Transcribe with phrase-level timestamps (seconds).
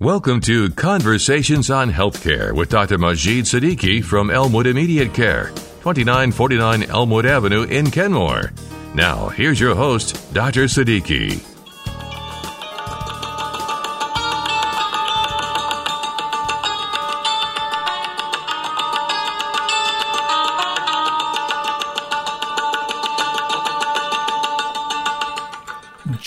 [0.00, 2.98] Welcome to Conversations on Healthcare with Dr.
[2.98, 5.48] Majid Siddiqui from Elmwood Immediate Care,
[5.82, 8.52] 2949 Elmwood Avenue in Kenmore.
[8.94, 10.66] Now, here's your host, Dr.
[10.66, 11.47] Siddiqui.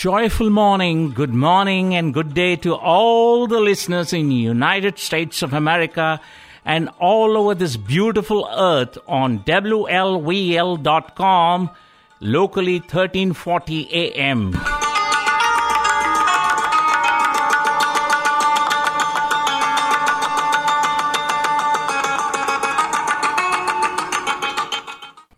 [0.02, 5.52] Joyful morning, good morning, and good day to all the listeners in United States of
[5.52, 6.20] America
[6.64, 10.10] and all over this beautiful earth on WLVL.com,
[12.18, 14.50] locally 1340 AM.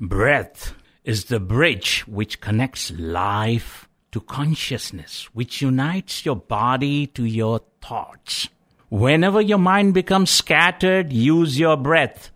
[0.00, 0.72] Breath
[1.04, 3.83] is the bridge which connects life
[4.14, 8.48] to consciousness, which unites your body to your thoughts.
[8.88, 12.30] Whenever your mind becomes scattered, use your breath,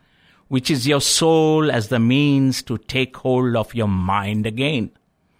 [0.48, 4.91] which is your soul, as the means to take hold of your mind again.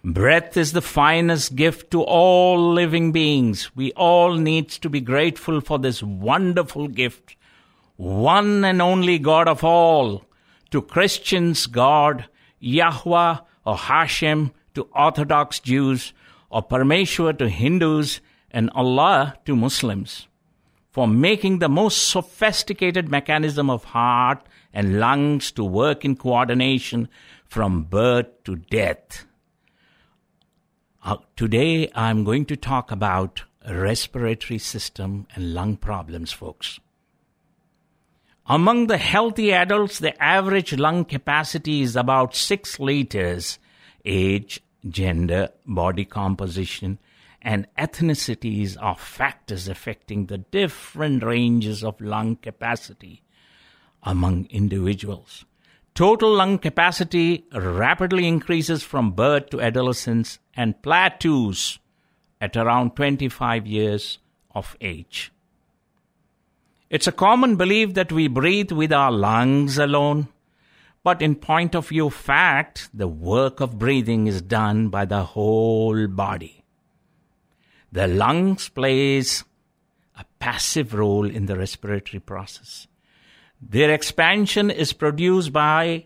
[0.01, 3.75] Breath is the finest gift to all living beings.
[3.75, 7.35] We all need to be grateful for this wonderful gift.
[7.97, 10.23] One and only God of all.
[10.71, 16.13] To Christians, God, Yahweh or Hashem, to Orthodox Jews,
[16.49, 20.27] or Parameshwar to Hindus and Allah to Muslims
[20.91, 24.41] for making the most sophisticated mechanism of heart
[24.73, 27.07] and lungs to work in coordination
[27.45, 29.25] from birth to death.
[31.03, 36.79] Uh, today I'm going to talk about respiratory system and lung problems, folks.
[38.45, 43.59] Among the healthy adults, the average lung capacity is about 6 liters,
[44.03, 46.99] age gender, body composition,
[47.41, 53.23] and ethnicities are factors affecting the different ranges of lung capacity
[54.03, 55.45] among individuals.
[55.95, 61.79] Total lung capacity rapidly increases from birth to adolescence and plateaus
[62.39, 64.19] at around 25 years
[64.55, 65.31] of age.
[66.89, 70.29] It's a common belief that we breathe with our lungs alone
[71.03, 76.07] but in point of view fact, the work of breathing is done by the whole
[76.07, 76.63] body.
[77.91, 79.43] The lungs plays
[80.17, 82.87] a passive role in the respiratory process.
[83.61, 86.05] Their expansion is produced by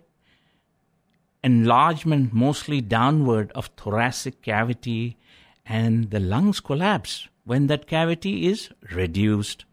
[1.44, 5.18] enlargement mostly downward of thoracic cavity
[5.66, 9.66] and the lungs collapse when that cavity is reduced.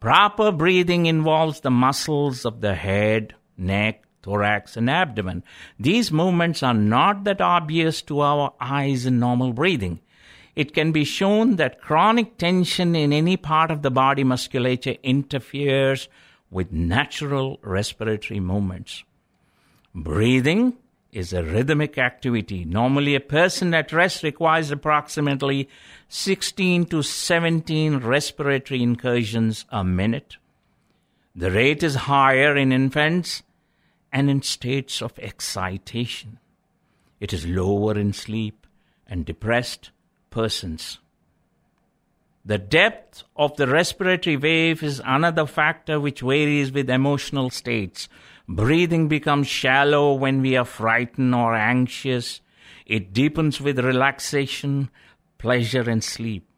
[0.00, 5.44] Proper breathing involves the muscles of the head, neck, thorax, and abdomen.
[5.78, 10.00] These movements are not that obvious to our eyes in normal breathing.
[10.56, 16.08] It can be shown that chronic tension in any part of the body musculature interferes
[16.50, 19.04] with natural respiratory movements.
[19.94, 20.74] Breathing
[21.12, 22.64] is a rhythmic activity.
[22.64, 25.68] Normally, a person at rest requires approximately
[26.08, 30.36] 16 to 17 respiratory incursions a minute.
[31.36, 33.43] The rate is higher in infants
[34.14, 36.38] and in states of excitation.
[37.18, 38.66] It is lower in sleep
[39.08, 39.90] and depressed
[40.30, 41.00] persons.
[42.44, 48.08] The depth of the respiratory wave is another factor which varies with emotional states.
[48.48, 52.40] Breathing becomes shallow when we are frightened or anxious.
[52.86, 54.90] It deepens with relaxation,
[55.38, 56.48] pleasure, and sleep.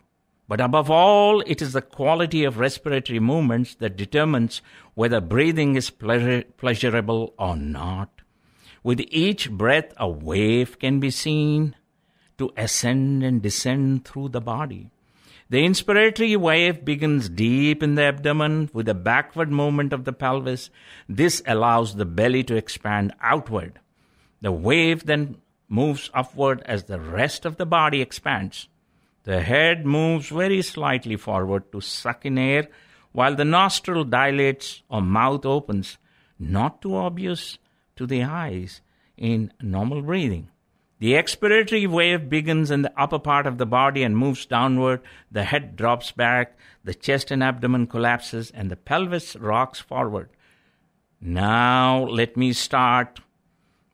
[0.48, 4.62] But above all, it is the quality of respiratory movements that determines
[4.94, 8.20] whether breathing is pleasurable or not.
[8.84, 11.74] With each breath, a wave can be seen
[12.38, 14.90] to ascend and descend through the body.
[15.48, 20.70] The inspiratory wave begins deep in the abdomen with a backward movement of the pelvis.
[21.08, 23.80] This allows the belly to expand outward.
[24.40, 28.68] The wave then moves upward as the rest of the body expands.
[29.26, 32.68] The head moves very slightly forward to suck in air
[33.10, 35.98] while the nostril dilates or mouth opens,
[36.38, 37.58] not too obvious
[37.96, 38.82] to the eyes
[39.16, 40.48] in normal breathing.
[41.00, 45.00] The expiratory wave begins in the upper part of the body and moves downward.
[45.32, 50.30] The head drops back, the chest and abdomen collapses, and the pelvis rocks forward.
[51.20, 53.18] Now let me start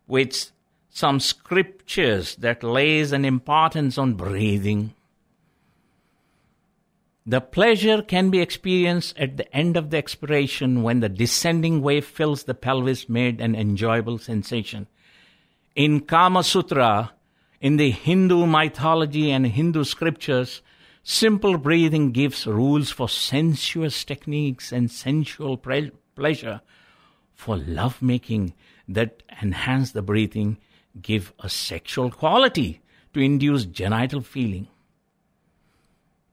[0.06, 0.52] with
[0.90, 4.92] some scriptures that lays an importance on breathing.
[7.24, 12.04] The pleasure can be experienced at the end of the expiration when the descending wave
[12.04, 14.88] fills the pelvis, made an enjoyable sensation.
[15.76, 17.12] In Kama Sutra,
[17.60, 20.62] in the Hindu mythology and Hindu scriptures,
[21.04, 26.60] Simple breathing gives rules for sensuous techniques and sensual pre- pleasure.
[27.34, 28.54] For lovemaking
[28.86, 30.58] that enhance the breathing,
[31.00, 32.82] give a sexual quality
[33.14, 34.68] to induce genital feeling.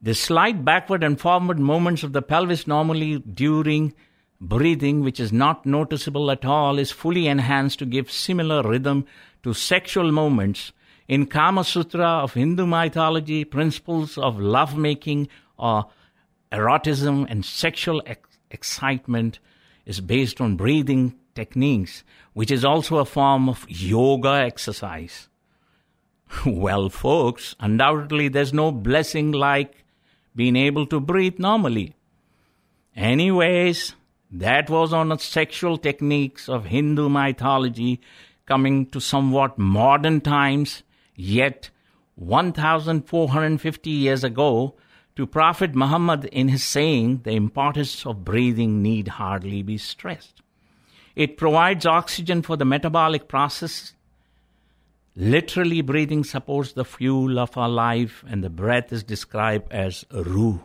[0.01, 3.93] The slight backward and forward movements of the pelvis normally during
[4.39, 9.05] breathing, which is not noticeable at all, is fully enhanced to give similar rhythm
[9.43, 10.71] to sexual movements.
[11.09, 15.87] In Kama Sutra of Hindu mythology, principles of lovemaking or
[16.51, 19.39] erotism and sexual ex- excitement
[19.85, 25.27] is based on breathing techniques, which is also a form of yoga exercise.
[26.45, 29.83] well, folks, undoubtedly there's no blessing like
[30.39, 31.93] being able to breathe normally.
[32.95, 33.95] Anyways,
[34.31, 37.99] that was on the sexual techniques of Hindu mythology
[38.45, 40.83] coming to somewhat modern times,
[41.13, 41.69] yet
[42.15, 44.75] 1450 years ago,
[45.17, 50.41] to Prophet Muhammad in his saying, the importance of breathing need hardly be stressed.
[51.17, 53.93] It provides oxygen for the metabolic process
[55.21, 60.59] Literally, breathing supports the fuel of our life, and the breath is described as ruh.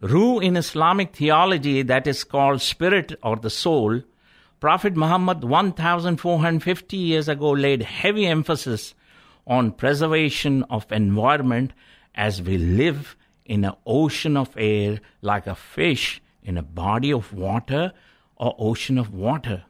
[0.00, 4.02] Ruh in Islamic theology, that is called spirit or the soul,
[4.58, 8.92] Prophet Muhammad 1450 years ago laid heavy emphasis
[9.46, 11.74] on preservation of environment
[12.16, 13.14] as we live
[13.44, 17.92] in an ocean of air like a fish in a body of water
[18.34, 19.62] or ocean of water.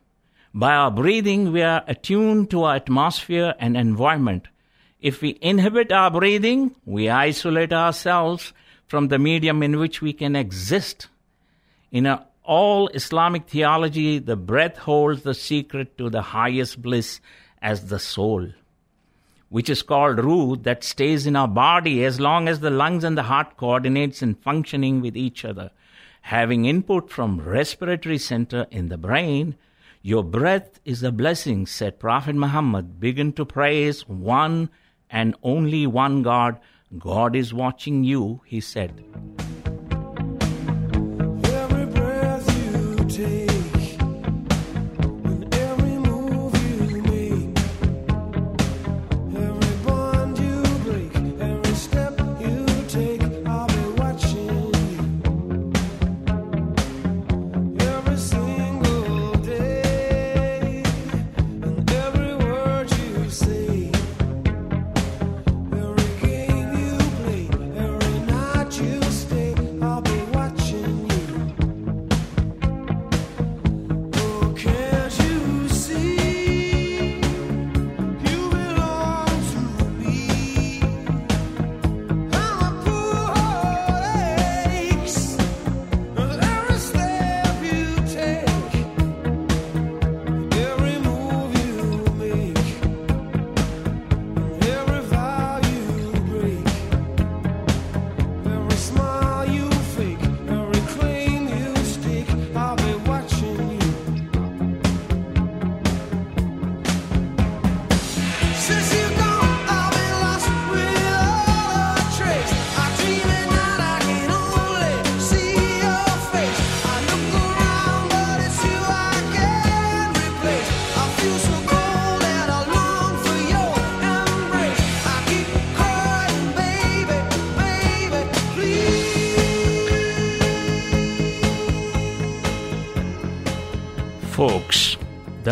[0.55, 4.49] By our breathing, we are attuned to our atmosphere and environment.
[5.01, 8.53] If we inhibit our breathing, we isolate ourselves
[8.87, 11.09] from the medium in which we can exist.
[11.91, 17.21] In all Islamic theology, the breath holds the secret to the highest bliss
[17.63, 18.49] as the soul,
[19.49, 23.17] which is called ruh, that stays in our body as long as the lungs and
[23.17, 25.71] the heart coordinates in functioning with each other.
[26.23, 29.57] Having input from respiratory center in the brain,
[30.03, 32.99] your breath is a blessing, said Prophet Muhammad.
[32.99, 34.69] Begin to praise one
[35.09, 36.59] and only one God.
[36.99, 39.05] God is watching you, he said.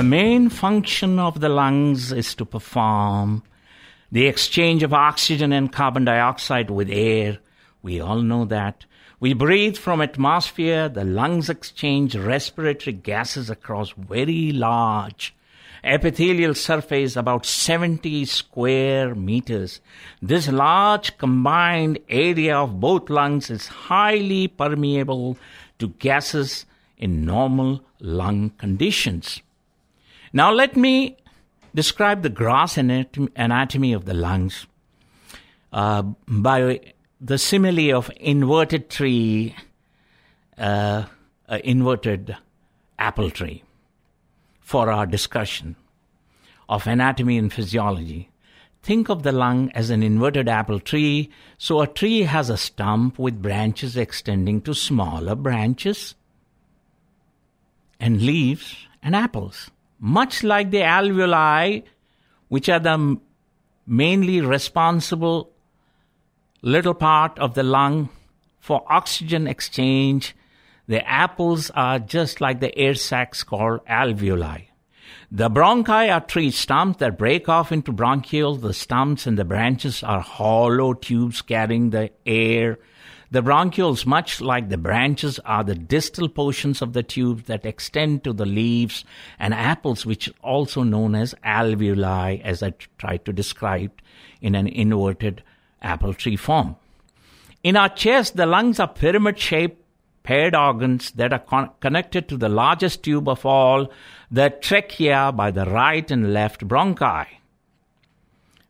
[0.00, 3.42] The main function of the lungs is to perform
[4.11, 7.37] the exchange of oxygen and carbon dioxide with air.
[7.83, 8.87] We all know that.
[9.21, 10.88] We breathe from atmosphere.
[10.88, 15.35] The lungs exchange respiratory gases across very large
[15.85, 19.83] epithelial surface about 70 square meters.
[20.23, 25.37] This large combined area of both lungs is highly permeable
[25.78, 26.64] to gases
[26.97, 29.42] in normal lung conditions.
[30.32, 31.16] Now, let me
[31.75, 34.66] describe the gross anatomy of the lungs
[35.72, 36.80] uh, by
[37.20, 39.54] the simile of inverted tree,
[40.56, 41.04] uh,
[41.64, 42.37] inverted
[42.99, 43.62] apple tree,
[44.60, 45.76] for our discussion
[46.68, 48.30] of anatomy and physiology.
[48.82, 51.28] Think of the lung as an inverted apple tree.
[51.58, 56.14] So a tree has a stump with branches extending to smaller branches
[57.99, 59.70] and leaves and apples,
[60.00, 61.85] much like the alveoli,
[62.49, 63.21] which are the
[63.87, 65.52] mainly responsible
[66.62, 68.09] little part of the lung
[68.59, 70.35] for oxygen exchange.
[70.88, 74.66] The apples are just like the air sacs called alveoli.
[75.30, 78.61] The bronchi are tree stumps that break off into bronchioles.
[78.61, 82.78] The stumps and the branches are hollow tubes carrying the air.
[83.32, 88.25] The bronchioles, much like the branches, are the distal portions of the tubes that extend
[88.25, 89.04] to the leaves
[89.38, 93.92] and apples, which are also known as alveoli, as I tried to describe
[94.40, 95.44] in an inverted
[95.80, 96.75] apple tree form.
[97.62, 99.80] In our chest, the lungs are pyramid shaped
[100.25, 103.90] paired organs that are con- connected to the largest tube of all,
[104.30, 107.26] the trachea, by the right and left bronchi.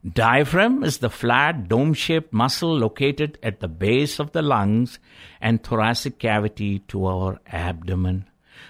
[0.09, 4.99] Diaphragm is the flat dome shaped muscle located at the base of the lungs
[5.43, 8.25] and thoracic cavity to our abdomen.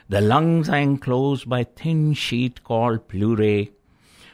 [0.08, 3.70] The lungs are enclosed by thin sheet called pleurae,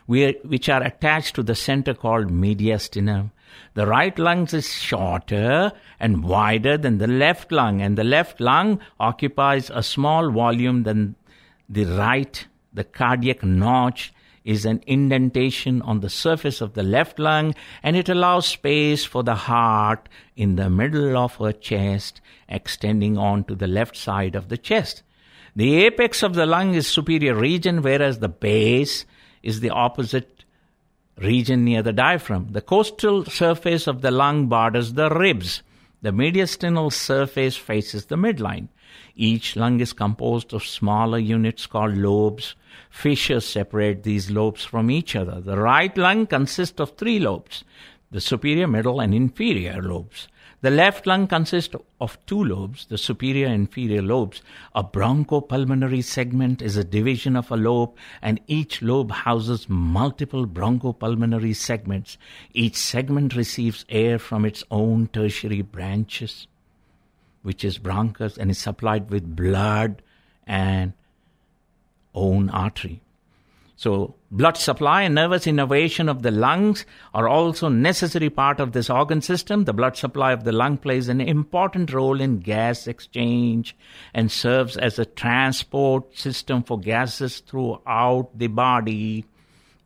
[0.06, 3.30] which are attached to the center called mediastinum.
[3.74, 8.80] The right lung is shorter and wider than the left lung, and the left lung
[8.98, 11.16] occupies a small volume than
[11.68, 12.46] the right.
[12.72, 14.14] The cardiac notch
[14.46, 19.24] is an indentation on the surface of the left lung, and it allows space for
[19.24, 24.48] the heart in the middle of her chest, extending on to the left side of
[24.48, 25.02] the chest.
[25.56, 29.04] The apex of the lung is superior region, whereas the base
[29.42, 30.44] is the opposite
[31.18, 32.52] region near the diaphragm.
[32.52, 35.62] The costal surface of the lung borders the ribs.
[36.02, 38.68] The mediastinal surface faces the midline.
[39.14, 42.54] Each lung is composed of smaller units called lobes.
[42.90, 45.40] Fissures separate these lobes from each other.
[45.40, 47.64] The right lung consists of three lobes
[48.10, 50.28] the superior, middle, and inferior lobes.
[50.62, 54.42] The left lung consists of two lobes, the superior and inferior lobes.
[54.74, 61.54] A bronchopulmonary segment is a division of a lobe, and each lobe houses multiple bronchopulmonary
[61.54, 62.16] segments.
[62.54, 66.46] Each segment receives air from its own tertiary branches,
[67.46, 70.02] which is bronchus, and is supplied with blood
[70.48, 70.92] and
[72.12, 73.00] own artery.
[73.76, 76.84] So, blood supply and nervous innervation of the lungs
[77.14, 79.64] are also necessary part of this organ system.
[79.64, 83.76] The blood supply of the lung plays an important role in gas exchange
[84.12, 89.24] and serves as a transport system for gases throughout the body.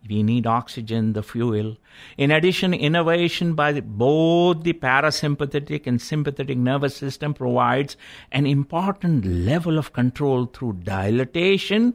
[0.08, 1.76] We need oxygen, the fuel.
[2.16, 7.96] In addition, innervation by the, both the parasympathetic and sympathetic nervous system provides
[8.32, 11.94] an important level of control through dilatation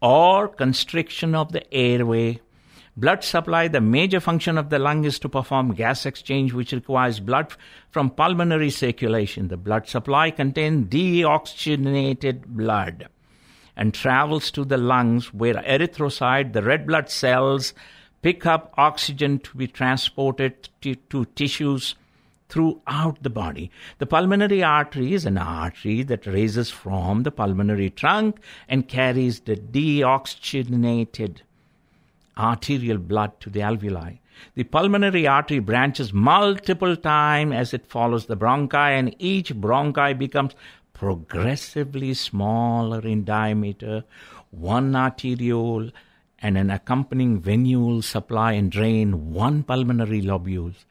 [0.00, 2.40] or constriction of the airway.
[2.96, 7.20] Blood supply, the major function of the lung is to perform gas exchange, which requires
[7.20, 7.54] blood
[7.90, 9.48] from pulmonary circulation.
[9.48, 13.08] The blood supply contains deoxygenated blood
[13.82, 17.74] and travels to the lungs where erythrocyte, the red blood cells,
[18.22, 21.96] pick up oxygen to be transported to, to tissues
[22.48, 23.72] throughout the body.
[23.98, 29.56] The pulmonary artery is an artery that raises from the pulmonary trunk and carries the
[29.56, 31.38] deoxygenated
[32.38, 34.20] arterial blood to the alveoli.
[34.54, 40.54] The pulmonary artery branches multiple times as it follows the bronchi, and each bronchi becomes
[40.92, 44.04] progressively smaller in diameter.
[44.50, 45.90] One arteriole
[46.38, 50.84] and an accompanying venule supply and drain one pulmonary lobules.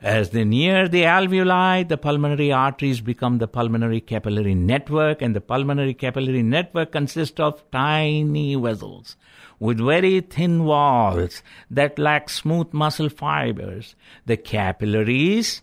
[0.00, 5.40] As they near the alveoli, the pulmonary arteries become the pulmonary capillary network, and the
[5.40, 9.16] pulmonary capillary network consists of tiny vessels
[9.58, 13.94] with very thin walls that lack smooth muscle fibers.
[14.26, 15.62] The capillaries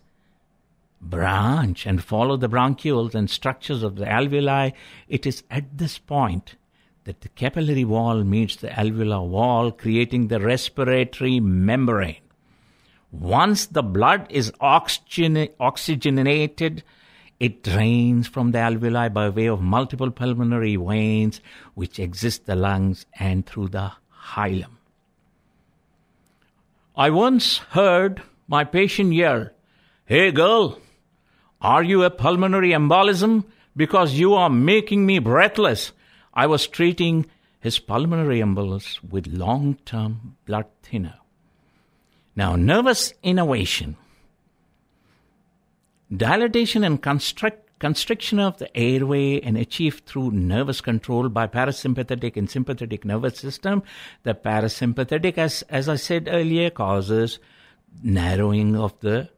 [1.02, 4.72] branch and follow the bronchioles and structures of the alveoli.
[5.08, 6.54] It is at this point
[7.04, 12.22] that the capillary wall meets the alveolar wall, creating the respiratory membrane.
[13.10, 16.82] Once the blood is oxygen- oxygenated,
[17.40, 21.40] it drains from the alveoli by way of multiple pulmonary veins
[21.74, 23.92] which exist the lungs and through the
[24.34, 24.78] hilum.
[26.96, 29.50] I once heard my patient yell,
[30.04, 30.78] Hey girl,
[31.62, 33.44] are you a pulmonary embolism?
[33.76, 35.92] Because you are making me breathless.
[36.34, 37.26] I was treating
[37.60, 41.14] his pulmonary embolus with long term blood thinner.
[42.34, 43.96] Now, nervous innervation,
[46.14, 52.50] dilatation and constrict, constriction of the airway and achieved through nervous control by parasympathetic and
[52.50, 53.82] sympathetic nervous system.
[54.24, 57.38] The parasympathetic, as, as I said earlier, causes
[58.02, 59.28] narrowing of the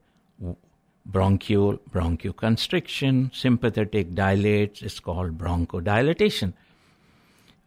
[1.11, 3.34] bronchiole, bronchoconstriction.
[3.34, 6.54] Sympathetic dilates is called bronchodilation.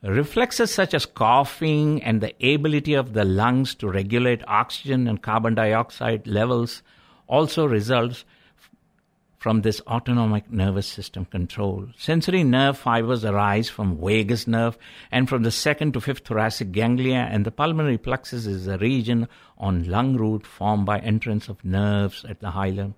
[0.03, 5.55] Reflexes such as coughing and the ability of the lungs to regulate oxygen and carbon
[5.55, 6.83] dioxide levels
[7.27, 8.23] also results
[9.37, 11.87] from this autonomic nervous system control.
[11.97, 14.77] Sensory nerve fibers arise from vagus nerve
[15.11, 19.27] and from the second to fifth thoracic ganglia, and the pulmonary plexus is a region
[19.57, 22.93] on lung root formed by entrance of nerves at the hilum.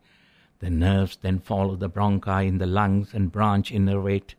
[0.59, 4.35] The nerves then follow the bronchi in the lungs and branch innervate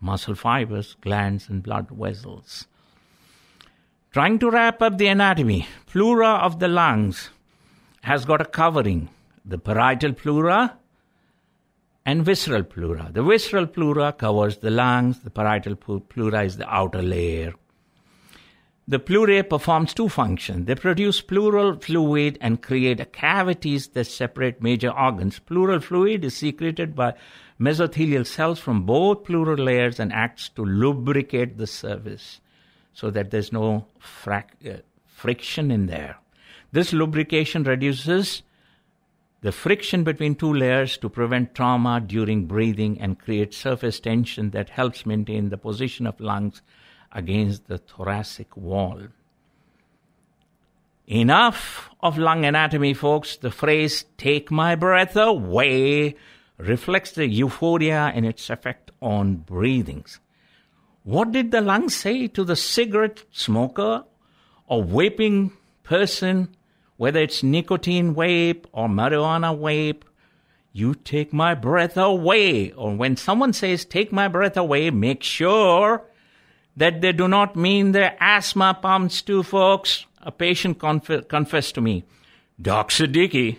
[0.00, 2.66] muscle fibers, glands, and blood vessels.
[4.12, 7.30] Trying to wrap up the anatomy, pleura of the lungs
[8.02, 9.08] has got a covering.
[9.44, 10.78] The parietal pleura
[12.04, 13.10] and visceral pleura.
[13.12, 17.54] The visceral pleura covers the lungs, the parietal pleura is the outer layer.
[18.88, 20.66] The pleurae performs two functions.
[20.66, 25.40] They produce pleural fluid and create cavities that separate major organs.
[25.40, 27.14] Pleural fluid is secreted by
[27.60, 32.40] mesothelial cells from both pleural layers and acts to lubricate the surface
[32.92, 36.18] so that there's no frac- uh, friction in there.
[36.70, 38.44] This lubrication reduces
[39.40, 44.70] the friction between two layers to prevent trauma during breathing and create surface tension that
[44.70, 46.62] helps maintain the position of lungs
[47.16, 49.00] against the thoracic wall.
[51.08, 53.36] Enough of lung anatomy, folks.
[53.36, 56.16] The phrase, take my breath away,
[56.58, 60.20] reflects the euphoria and its effect on breathings.
[61.04, 64.04] What did the lung say to the cigarette smoker
[64.66, 66.48] or vaping person
[66.96, 70.02] whether it's nicotine vape or marijuana vape,
[70.72, 72.72] you take my breath away.
[72.72, 76.04] Or when someone says, take my breath away, make sure
[76.76, 80.06] that they do not mean their asthma pumps too, folks.
[80.20, 82.04] A patient conf- confessed to me,
[82.60, 83.58] Doc Siddiqui,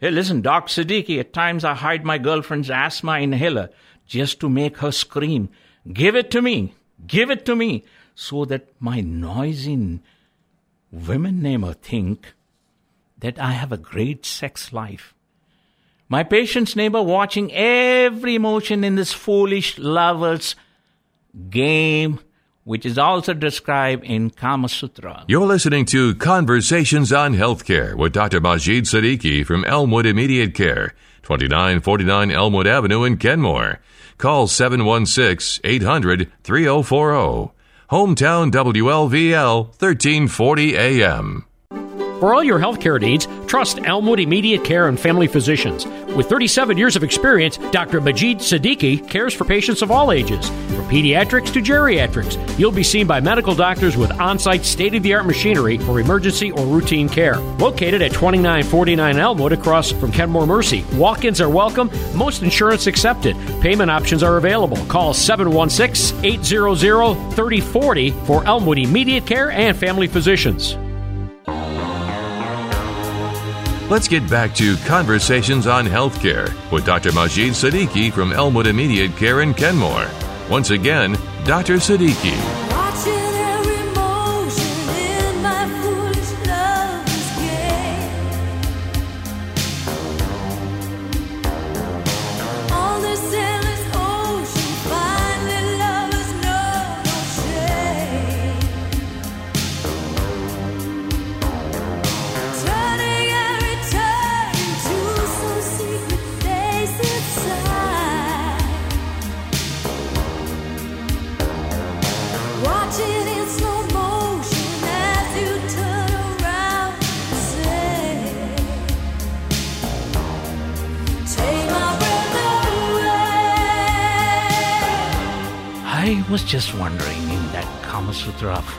[0.00, 3.70] hey, listen, Doc Siddiqui, at times I hide my girlfriend's asthma inhaler
[4.06, 5.48] just to make her scream.
[5.92, 6.74] Give it to me.
[7.06, 7.84] Give it to me.
[8.14, 10.00] So that my noisy
[10.90, 12.34] women neighbor think
[13.18, 15.14] that I have a great sex life.
[16.08, 20.56] My patient's neighbor watching every motion in this foolish lover's
[21.48, 22.20] game,
[22.64, 25.24] which is also described in Kama Sutra.
[25.26, 28.40] You're listening to Conversations on Healthcare with Dr.
[28.40, 33.80] Majid Siddiqui from Elmwood Immediate Care, 2949 Elmwood Avenue in Kenmore.
[34.18, 37.52] Call 716 800 3040.
[37.90, 41.44] Hometown WLVL 1340 AM.
[42.22, 45.86] For all your healthcare needs, trust Elmwood Immediate Care and Family Physicians.
[46.14, 48.00] With 37 years of experience, Dr.
[48.00, 52.38] Majid Siddiqui cares for patients of all ages, from pediatrics to geriatrics.
[52.60, 55.98] You'll be seen by medical doctors with on site state of the art machinery for
[55.98, 57.40] emergency or routine care.
[57.58, 60.84] Located at 2949 Elmwood across from Kenmore Mercy.
[60.92, 63.34] Walk ins are welcome, most insurance accepted.
[63.60, 64.76] Payment options are available.
[64.86, 66.76] Call 716 800
[67.34, 70.76] 3040 for Elmwood Immediate Care and Family Physicians.
[73.92, 77.12] Let's get back to Conversations on Healthcare with Dr.
[77.12, 80.08] Majid Siddiqui from Elmwood Immediate Care in Kenmore.
[80.48, 81.12] Once again,
[81.44, 81.74] Dr.
[81.74, 82.71] Siddiqui.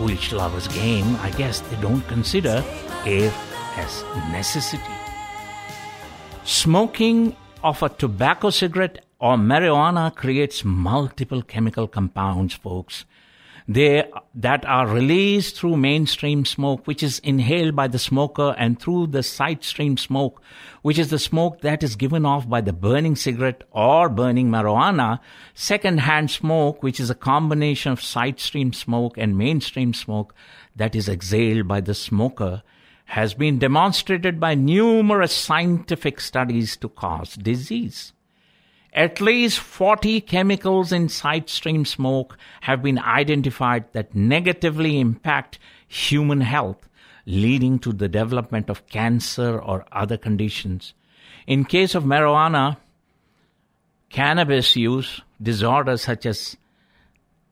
[0.04, 2.62] Foolish lovers game, I guess they don't consider
[3.06, 3.32] air
[3.78, 4.96] as necessity.
[6.44, 13.06] Smoking of a tobacco cigarette or marijuana creates multiple chemical compounds, folks,
[13.68, 19.08] they, that are released through mainstream smoke, which is inhaled by the smoker, and through
[19.08, 20.42] the side stream smoke,
[20.82, 25.20] which is the smoke that is given off by the burning cigarette or burning marijuana.
[25.54, 30.36] Second-hand smoke, which is a combination of side stream smoke and mainstream smoke
[30.76, 32.64] that is exhaled by the smoker,
[33.06, 38.14] has been demonstrated by numerous scientific studies to cause disease.
[38.94, 46.42] At least 40 chemicals in side stream smoke have been identified that negatively impact human
[46.42, 46.88] health,
[47.26, 50.94] leading to the development of cancer or other conditions.
[51.48, 52.78] In case of marijuana,
[54.10, 56.56] cannabis use disorders such as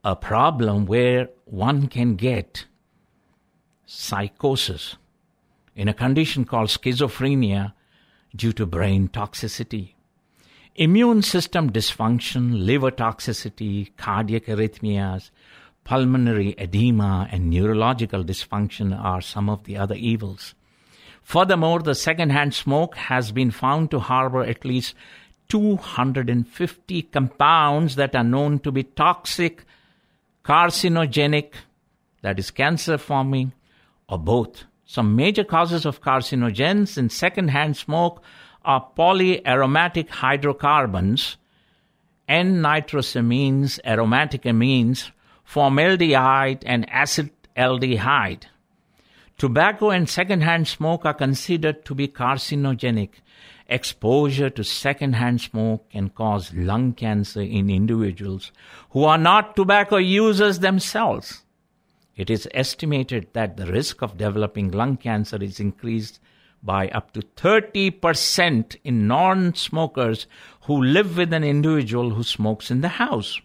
[0.03, 2.65] a problem where one can get
[3.85, 4.95] psychosis.
[5.75, 7.73] In a condition called schizophrenia,
[8.35, 9.93] due to brain toxicity.
[10.75, 15.29] Immune system dysfunction, liver toxicity, cardiac arrhythmias,
[15.83, 20.55] pulmonary edema, and neurological dysfunction are some of the other evils.
[21.23, 24.95] Furthermore, the secondhand smoke has been found to harbor at least
[25.49, 29.65] 250 compounds that are known to be toxic,
[30.45, 31.51] carcinogenic,
[32.21, 33.51] that is cancer forming,
[34.07, 34.63] or both.
[34.85, 38.23] Some major causes of carcinogens in secondhand smoke
[38.63, 41.37] are polyaromatic hydrocarbons,
[42.27, 45.11] N-nitrosamines, aromatic amines,
[45.43, 48.43] formaldehyde, and acetaldehyde.
[49.37, 53.09] Tobacco and secondhand smoke are considered to be carcinogenic.
[53.67, 58.51] Exposure to secondhand smoke can cause lung cancer in individuals
[58.91, 61.43] who are not tobacco users themselves.
[62.15, 66.19] It is estimated that the risk of developing lung cancer is increased
[66.63, 70.27] by up to 30% in non smokers
[70.61, 73.41] who live with an individual who smokes in the house,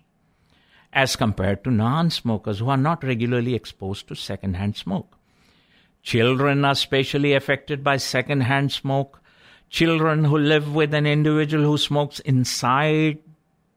[0.93, 5.17] as compared to non smokers who are not regularly exposed to secondhand smoke.
[6.03, 9.21] Children are specially affected by secondhand smoke.
[9.71, 13.19] Children who live with an individual who smokes inside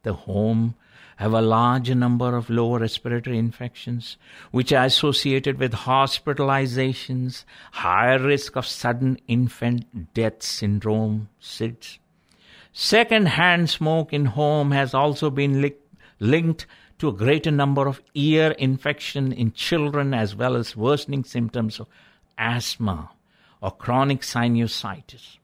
[0.03, 0.75] the home
[1.19, 4.15] have a large number of lower respiratory infections,
[4.51, 11.97] which are associated with hospitalizations, higher risk of sudden infant death syndrome, SIDS.
[12.71, 15.75] Second-hand smoke in home has also been li-
[16.21, 16.65] linked
[16.99, 21.87] to a greater number of ear infection in children as well as worsening symptoms of
[22.37, 23.09] asthma
[23.61, 25.37] or chronic sinusitis.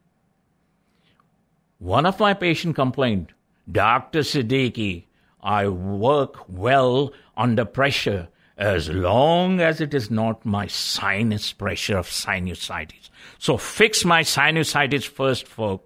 [1.79, 3.33] One of my patients complained,
[3.69, 4.19] Dr.
[4.19, 5.04] Siddiqui,
[5.45, 12.07] I work well under pressure as long as it is not my sinus pressure of
[12.07, 13.11] sinusitis.
[13.37, 15.81] So fix my sinusitis first, for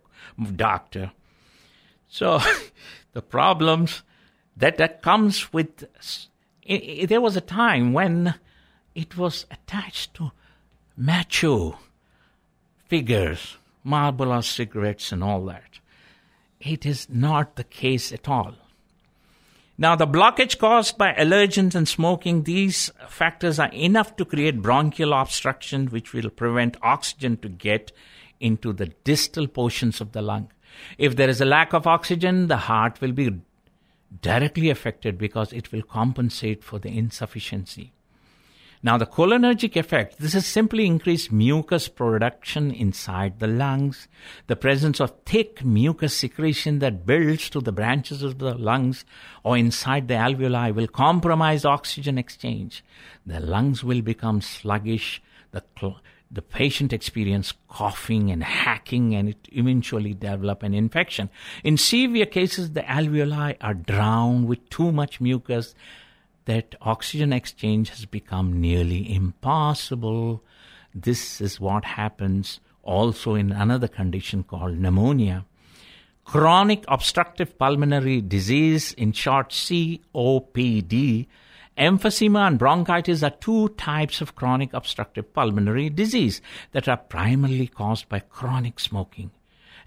[0.56, 1.12] doctor.
[2.08, 2.40] So
[3.14, 4.04] the problems
[4.56, 5.84] that that comes with
[6.64, 8.36] it, it, there was a time when
[8.96, 10.32] it was attached to
[10.96, 11.78] macho
[12.88, 15.80] figures, Marlboro cigarettes, and all that.
[16.62, 18.56] It is not the case at all.
[19.82, 25.14] Now, the blockage caused by allergens and smoking, these factors are enough to create bronchial
[25.14, 27.94] obstruction, which will prevent oxygen to get
[28.42, 30.52] into the distal portions of the lung.
[30.98, 33.40] If there is a lack of oxygen, the heart will be
[34.22, 37.94] directly affected because it will compensate for the insufficiency.
[38.82, 44.08] Now, the cholinergic effect, this is simply increased mucus production inside the lungs,
[44.48, 49.04] the presence of thick mucus secretion that builds to the branches of the lungs
[49.44, 52.82] or inside the alveoli will compromise oxygen exchange.
[53.26, 56.00] The lungs will become sluggish, the, cl-
[56.32, 61.30] the patient experience coughing and hacking and it eventually develop an infection.
[61.66, 65.76] In severe cases, the alveoli are drowned with too much mucus
[66.50, 70.44] that oxygen exchange has become nearly impossible.
[70.96, 75.46] This is what happens also in another condition called pneumonia.
[76.24, 81.28] Chronic obstructive pulmonary disease, in short COPD,
[81.78, 88.10] emphysema and bronchitis are two types of chronic obstructive pulmonary disease that are primarily caused
[88.10, 89.30] by chronic smoking.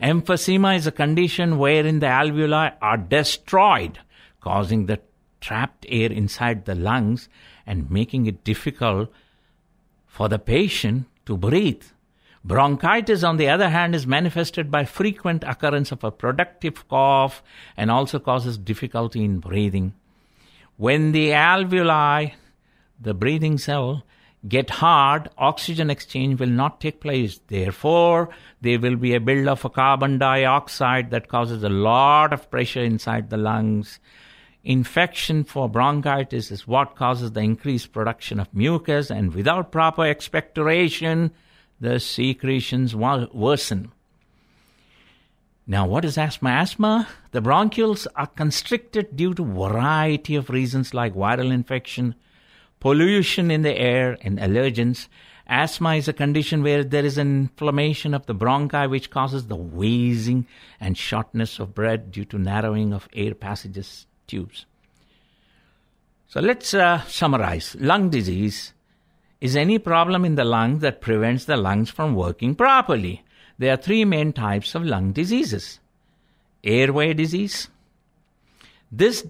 [0.00, 3.98] Emphysema is a condition wherein the alveoli are destroyed,
[4.40, 5.00] causing the
[5.42, 7.28] trapped air inside the lungs
[7.66, 9.12] and making it difficult
[10.06, 11.82] for the patient to breathe.
[12.44, 17.42] Bronchitis, on the other hand, is manifested by frequent occurrence of a productive cough
[17.76, 19.94] and also causes difficulty in breathing.
[20.76, 22.32] When the alveoli,
[23.00, 24.02] the breathing cell,
[24.48, 27.40] get hard, oxygen exchange will not take place.
[27.46, 32.82] Therefore, there will be a buildup of carbon dioxide that causes a lot of pressure
[32.82, 34.00] inside the lungs
[34.64, 41.32] Infection for bronchitis is what causes the increased production of mucus, and without proper expectoration,
[41.80, 43.90] the secretions worsen.
[45.66, 46.50] Now, what is asthma?
[46.50, 52.14] Asthma, the bronchioles are constricted due to variety of reasons like viral infection,
[52.78, 55.08] pollution in the air, and allergens.
[55.48, 59.56] Asthma is a condition where there is an inflammation of the bronchi which causes the
[59.56, 60.46] wheezing
[60.78, 64.66] and shortness of breath due to narrowing of air passages tubes.
[66.28, 67.76] So let's uh, summarize.
[67.78, 68.72] Lung disease
[69.40, 73.24] is any problem in the lungs that prevents the lungs from working properly.
[73.58, 75.78] There are three main types of lung diseases
[76.64, 77.68] airway disease.
[78.90, 79.26] This,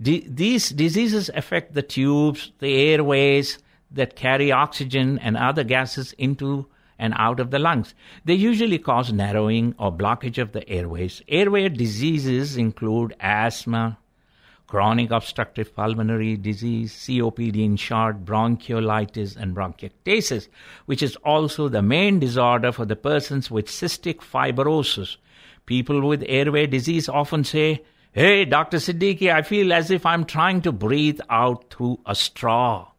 [0.00, 3.58] di- these diseases affect the tubes, the airways
[3.90, 6.66] that carry oxygen and other gases into
[7.02, 7.94] and out of the lungs.
[8.24, 11.20] They usually cause narrowing or blockage of the airways.
[11.26, 13.98] Airway diseases include asthma,
[14.68, 20.46] chronic obstructive pulmonary disease, COPD in short, bronchiolitis, and bronchiectasis,
[20.86, 25.16] which is also the main disorder for the persons with cystic fibrosis.
[25.66, 28.76] People with airway disease often say, Hey, Dr.
[28.76, 32.92] Siddiqui, I feel as if I'm trying to breathe out through a straw.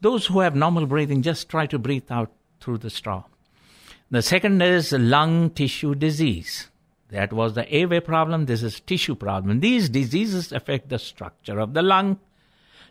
[0.00, 3.24] Those who have normal breathing just try to breathe out through the straw.
[4.10, 6.68] The second is lung tissue disease.
[7.10, 8.46] That was the airway problem.
[8.46, 9.60] This is tissue problem.
[9.60, 12.18] These diseases affect the structure of the lung.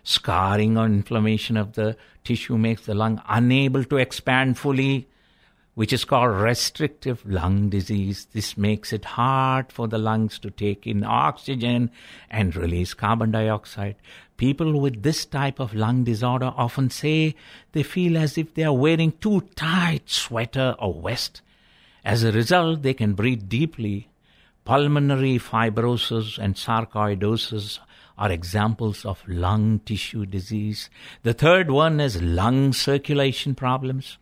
[0.03, 5.07] Scarring or inflammation of the tissue makes the lung unable to expand fully,
[5.77, 8.27] which is called restrictive lung disease.
[8.33, 11.91] This makes it hard for the lungs to take in oxygen
[12.31, 13.95] and release carbon dioxide.
[14.37, 17.35] People with this type of lung disorder often say
[17.73, 21.43] they feel as if they are wearing too tight sweater or vest
[22.07, 24.07] as a result, they can breathe deeply.
[24.63, 27.79] Pulmonary fibrosis and sarcoidosis
[28.17, 30.89] are examples of lung tissue disease.
[31.23, 34.17] The third one is lung circulation problems.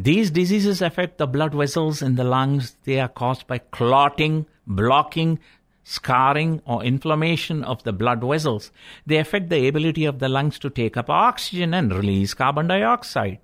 [0.00, 2.76] These diseases affect the blood vessels in the lungs.
[2.84, 5.40] They are caused by clotting, blocking,
[5.82, 8.70] scarring, or inflammation of the blood vessels.
[9.06, 13.40] They affect the ability of the lungs to take up oxygen and release carbon dioxide.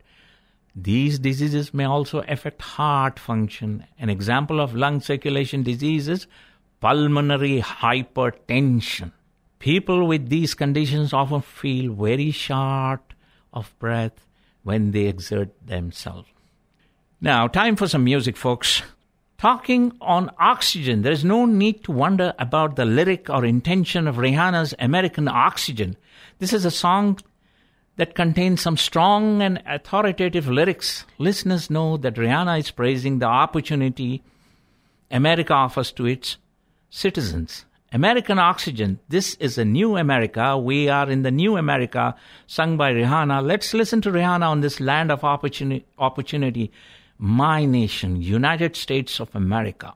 [0.76, 3.84] These diseases may also affect heart function.
[3.98, 6.28] An example of lung circulation disease is
[6.78, 9.10] pulmonary hypertension.
[9.58, 13.12] People with these conditions often feel very short
[13.52, 14.24] of breath
[14.62, 16.28] when they exert themselves.
[17.24, 18.82] Now, time for some music, folks.
[19.38, 24.16] Talking on oxygen, there is no need to wonder about the lyric or intention of
[24.16, 25.96] Rihanna's American Oxygen.
[26.38, 27.18] This is a song
[27.96, 34.22] that contains some strong and authoritative lyrics, listeners know that Rihanna is praising the opportunity
[35.10, 36.36] America offers to its
[36.90, 37.64] citizens.
[37.90, 40.58] American Oxygen, this is a new America.
[40.58, 43.42] We are in the new America, sung by Rihanna.
[43.42, 46.70] Let's listen to Rihanna on this land of opportunity, opportunity
[47.18, 49.94] my nation, United States of America.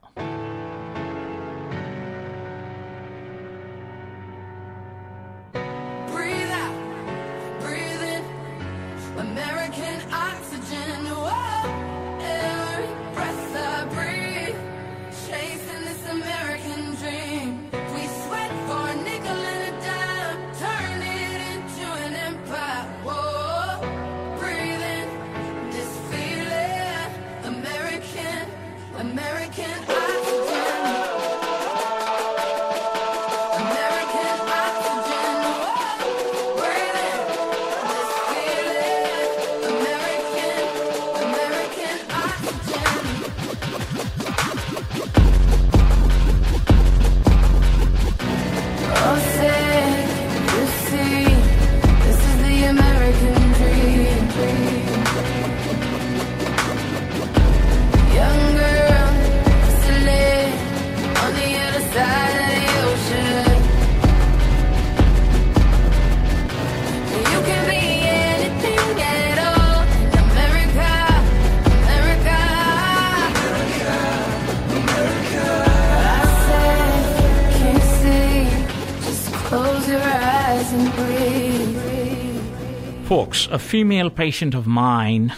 [83.50, 85.32] A female patient of mine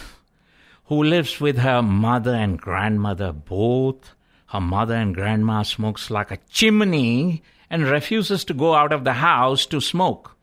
[0.86, 4.14] who lives with her mother and grandmother both.
[4.46, 9.12] Her mother and grandma smokes like a chimney and refuses to go out of the
[9.12, 10.36] house to smoke.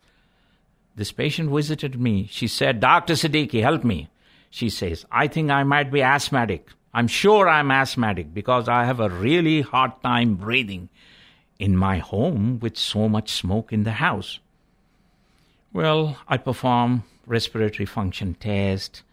[0.96, 2.30] This patient visited me.
[2.32, 3.16] She said, Dr.
[3.16, 4.08] Siddiqui, help me.
[4.50, 6.70] She says, I think I might be asthmatic.
[6.94, 10.88] I'm sure I'm asthmatic because I have a really hard time breathing
[11.60, 14.40] in my home with so much smoke in the house.
[15.74, 19.04] Well, I perform respiratory function test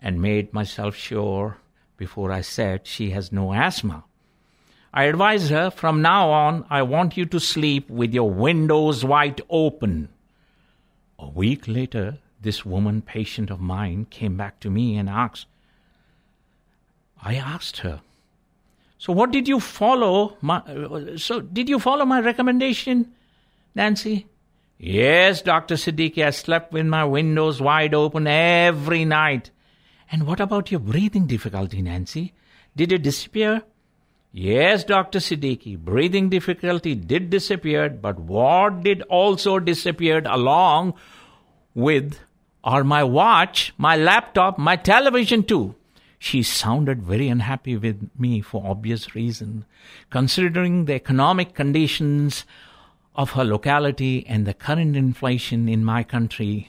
[0.00, 1.58] and made myself sure
[1.96, 4.04] before I said she has no asthma.
[4.92, 9.42] I advised her from now on, I want you to sleep with your windows wide
[9.50, 10.08] open.
[11.18, 15.46] A week later, this woman patient of mine came back to me and asked,
[17.22, 18.00] I asked her,
[18.98, 20.36] so what did you follow?
[20.40, 23.12] My, uh, so did you follow my recommendation,
[23.74, 24.26] Nancy?
[24.78, 25.76] Yes, Dr.
[25.76, 29.50] Siddiqui, I slept with my windows wide open every night.
[30.10, 32.32] And what about your breathing difficulty, Nancy?
[32.76, 33.62] Did it disappear?
[34.32, 35.20] Yes, Dr.
[35.20, 40.94] Siddiqui, breathing difficulty did disappear, but what did also disappeared along
[41.72, 42.18] with
[42.64, 45.76] are my watch, my laptop, my television too.
[46.18, 49.66] She sounded very unhappy with me for obvious reason,
[50.10, 52.44] considering the economic conditions
[53.14, 56.68] of her locality and the current inflation in my country.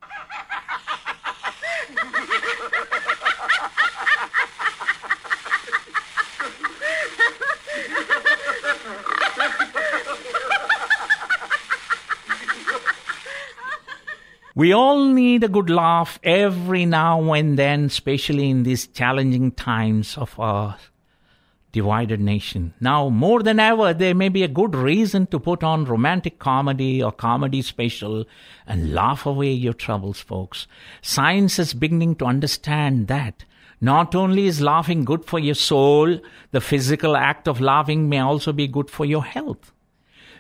[14.57, 20.17] We all need a good laugh every now and then, especially in these challenging times
[20.17, 20.77] of our
[21.75, 22.73] divided nation.
[22.79, 27.03] Now, more than ever, there may be a good reason to put on romantic comedy
[27.03, 28.23] or comedy special
[28.65, 30.67] and laugh away your troubles, folks.
[31.01, 33.43] Science is beginning to understand that.
[33.81, 36.17] Not only is laughing good for your soul,
[36.51, 39.73] the physical act of laughing may also be good for your health.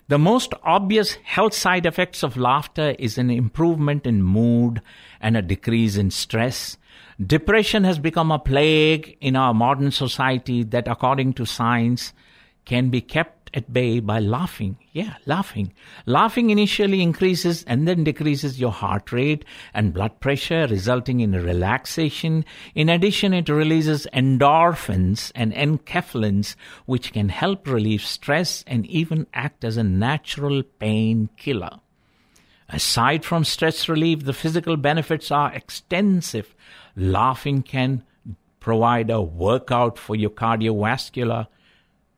[0.07, 4.81] The most obvious health side effects of laughter is an improvement in mood
[5.19, 6.77] and a decrease in stress.
[7.23, 12.11] Depression has become a plague in our modern society that, according to science,
[12.65, 14.77] can be kept at bay by laughing.
[14.91, 15.71] Yeah, laughing.
[16.05, 22.43] Laughing initially increases and then decreases your heart rate and blood pressure, resulting in relaxation.
[22.73, 29.63] In addition, it releases endorphins and enkephalins, which can help relieve stress and even act
[29.63, 31.79] as a natural painkiller.
[32.67, 36.55] Aside from stress relief, the physical benefits are extensive.
[36.95, 38.03] Laughing can
[38.59, 41.47] provide a workout for your cardiovascular,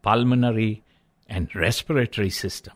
[0.02, 0.84] pulmonary,
[1.28, 2.74] and respiratory system.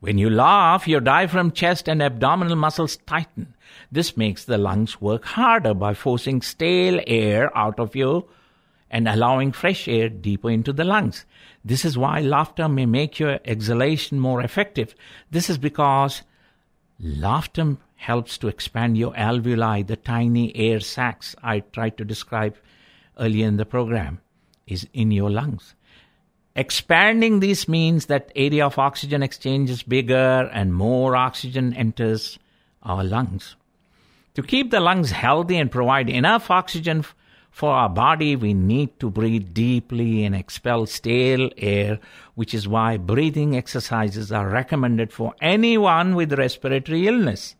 [0.00, 3.54] When you laugh, your diaphragm, chest, and abdominal muscles tighten.
[3.92, 8.26] This makes the lungs work harder by forcing stale air out of you
[8.90, 11.26] and allowing fresh air deeper into the lungs.
[11.64, 14.94] This is why laughter may make your exhalation more effective.
[15.30, 16.22] This is because
[16.98, 22.56] laughter helps to expand your alveoli, the tiny air sacs I tried to describe
[23.18, 24.20] earlier in the program,
[24.66, 25.74] is in your lungs.
[26.56, 32.38] Expanding this means that area of oxygen exchange is bigger and more oxygen enters
[32.82, 33.56] our lungs.
[34.34, 37.04] To keep the lungs healthy and provide enough oxygen
[37.50, 42.00] for our body, we need to breathe deeply and expel stale air,
[42.34, 47.56] which is why breathing exercises are recommended for anyone with respiratory illness.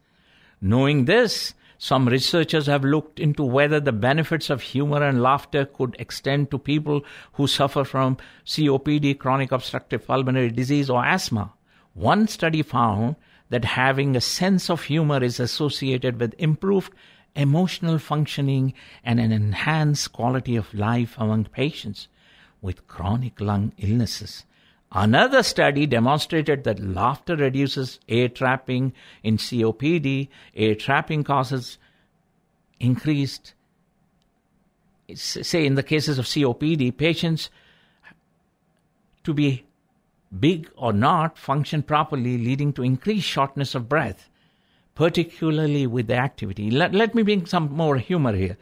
[0.60, 5.96] Knowing this, some researchers have looked into whether the benefits of humor and laughter could
[5.98, 11.54] extend to people who suffer from COPD, chronic obstructive pulmonary disease, or asthma.
[11.94, 13.16] One study found
[13.48, 16.92] that having a sense of humor is associated with improved
[17.34, 22.08] emotional functioning and an enhanced quality of life among patients
[22.60, 24.44] with chronic lung illnesses.
[24.92, 30.28] Another study demonstrated that laughter reduces air trapping in COPD.
[30.56, 31.78] Air trapping causes
[32.80, 33.54] increased,
[35.14, 37.50] say, in the cases of COPD, patients
[39.22, 39.64] to be
[40.38, 44.28] big or not function properly, leading to increased shortness of breath,
[44.96, 46.68] particularly with the activity.
[46.68, 48.56] Let, let me bring some more humor here.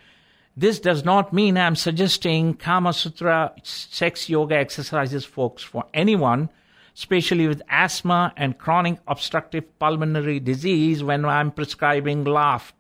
[0.59, 6.51] This does not mean I'm suggesting Kama Sutra sex yoga exercises, folks, for anyone,
[6.97, 12.75] especially with asthma and chronic obstructive pulmonary disease, when I'm prescribing laugh.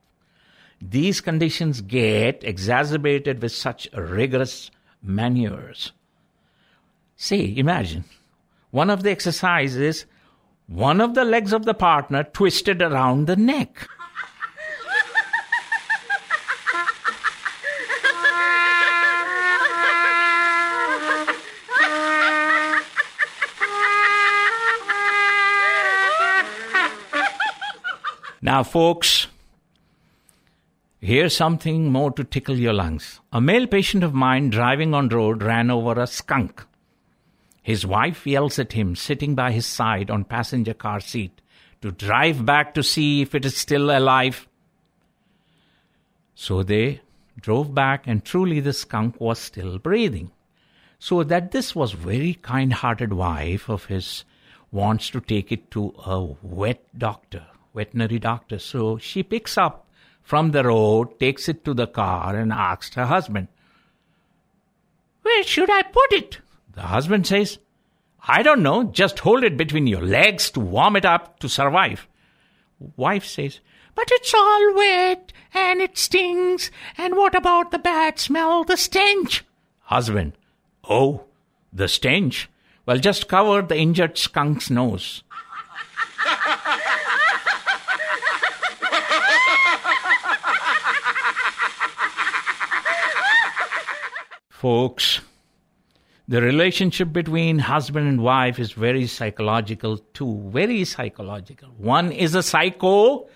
[0.83, 5.93] These conditions get exacerbated with such rigorous maneuvers.
[7.15, 8.07] See, imagine
[8.73, 10.05] one of the exercises,
[10.67, 13.87] one of the legs of the partner twisted around the neck.
[28.49, 29.27] Now, folks,
[31.01, 33.21] here's something more to tickle your lungs.
[33.31, 36.65] A male patient of mine driving on road ran over a skunk.
[37.63, 41.43] His wife yells at him, sitting by his side on passenger car seat,
[41.83, 44.49] to drive back to see if it is still alive.
[46.35, 47.03] So they
[47.39, 50.31] drove back, and truly the skunk was still breathing.
[50.99, 54.25] So that this was very kind-hearted wife of his
[54.73, 57.45] wants to take it to a vet doctor
[57.75, 58.59] veterinary doctor.
[58.59, 59.87] So she picks up
[60.23, 63.49] from the road, takes it to the car, and asks her husband,
[65.23, 66.39] Where should I put it?
[66.75, 67.59] The husband says,
[68.27, 72.07] I don't know, just hold it between your legs to warm it up to survive.
[72.97, 73.61] Wife says,
[73.95, 79.45] But it's all wet and it stings, and what about the bad smell, the stench?
[79.81, 80.35] Husband,
[80.85, 81.25] Oh,
[81.73, 82.49] the stench?
[82.87, 85.23] Well, just cover the injured skunk's nose.
[94.59, 95.21] Folks,
[96.27, 100.51] the relationship between husband and wife is very psychological too.
[100.53, 101.69] Very psychological.
[101.79, 103.29] One is a psycho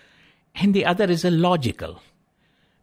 [0.53, 2.01] and the other is a logical.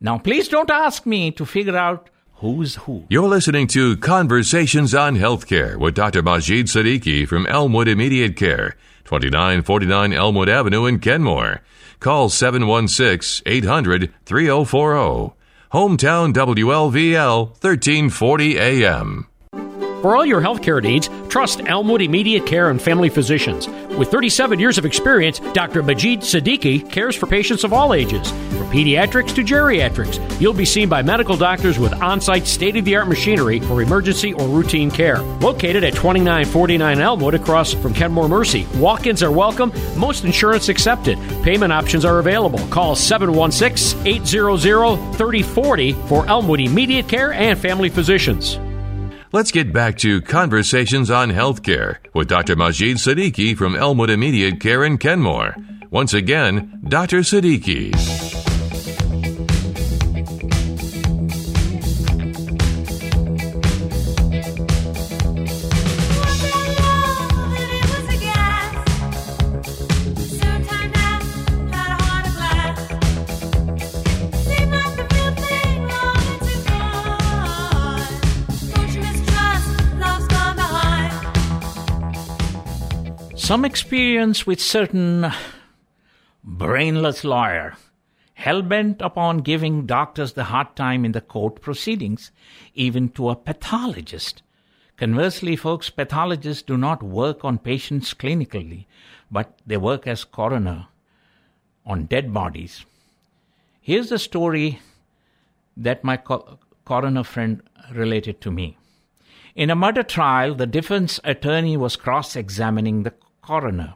[0.01, 3.05] Now, please don't ask me to figure out who's who.
[3.11, 6.23] You're listening to Conversations on Healthcare with Dr.
[6.23, 8.75] Majid Siddiqui from Elmwood Immediate Care,
[9.05, 11.61] 2949 Elmwood Avenue in Kenmore.
[11.99, 15.35] Call 716 800 3040.
[15.73, 19.29] Hometown WLVL 1340 AM.
[20.01, 23.69] For all your healthcare needs, trust Elmwood Immediate Care and Family Physicians.
[23.99, 25.83] With 37 years of experience, Dr.
[25.83, 30.41] Majid Siddiqui cares for patients of all ages, from pediatrics to geriatrics.
[30.41, 33.83] You'll be seen by medical doctors with on site state of the art machinery for
[33.83, 35.19] emergency or routine care.
[35.19, 38.67] Located at 2949 Elmwood across from Kenmore Mercy.
[38.77, 41.19] Walk ins are welcome, most insurance accepted.
[41.43, 42.61] Payment options are available.
[42.69, 44.57] Call 716 800
[45.19, 48.59] 3040 for Elmwood Immediate Care and Family Physicians.
[49.33, 52.57] Let's get back to Conversations on Healthcare with Dr.
[52.57, 55.55] Majid Siddiqui from Elmwood Immediate Care in Kenmore.
[55.89, 57.21] Once again, Dr.
[57.21, 58.30] Siddiqui.
[83.51, 85.29] Some experience with certain
[86.45, 87.75] brainless lawyer
[88.35, 92.31] hell-bent upon giving doctors the hard time in the court proceedings,
[92.77, 94.43] even to a pathologist.
[94.97, 98.87] Conversely, folks, pathologists do not work on patients clinically,
[99.33, 100.87] but they work as coroner
[101.85, 102.85] on dead bodies.
[103.81, 104.79] Here's the story
[105.77, 108.79] that my co- coroner friend related to me.
[109.57, 113.13] In a murder trial, the defense attorney was cross examining the
[113.43, 113.95] coroner.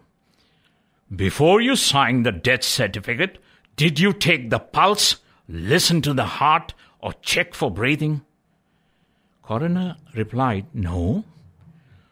[1.14, 3.38] Before you signed the death certificate,
[3.76, 5.16] did you take the pulse,
[5.48, 8.22] listen to the heart, or check for breathing?
[9.42, 11.24] Coroner replied, No.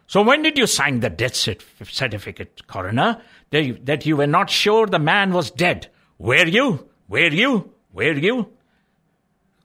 [0.07, 4.99] So when did you sign the death certificate, coroner, that you were not sure the
[4.99, 5.89] man was dead?
[6.19, 6.89] Were you?
[7.09, 7.73] Were you?
[7.93, 8.53] Were you?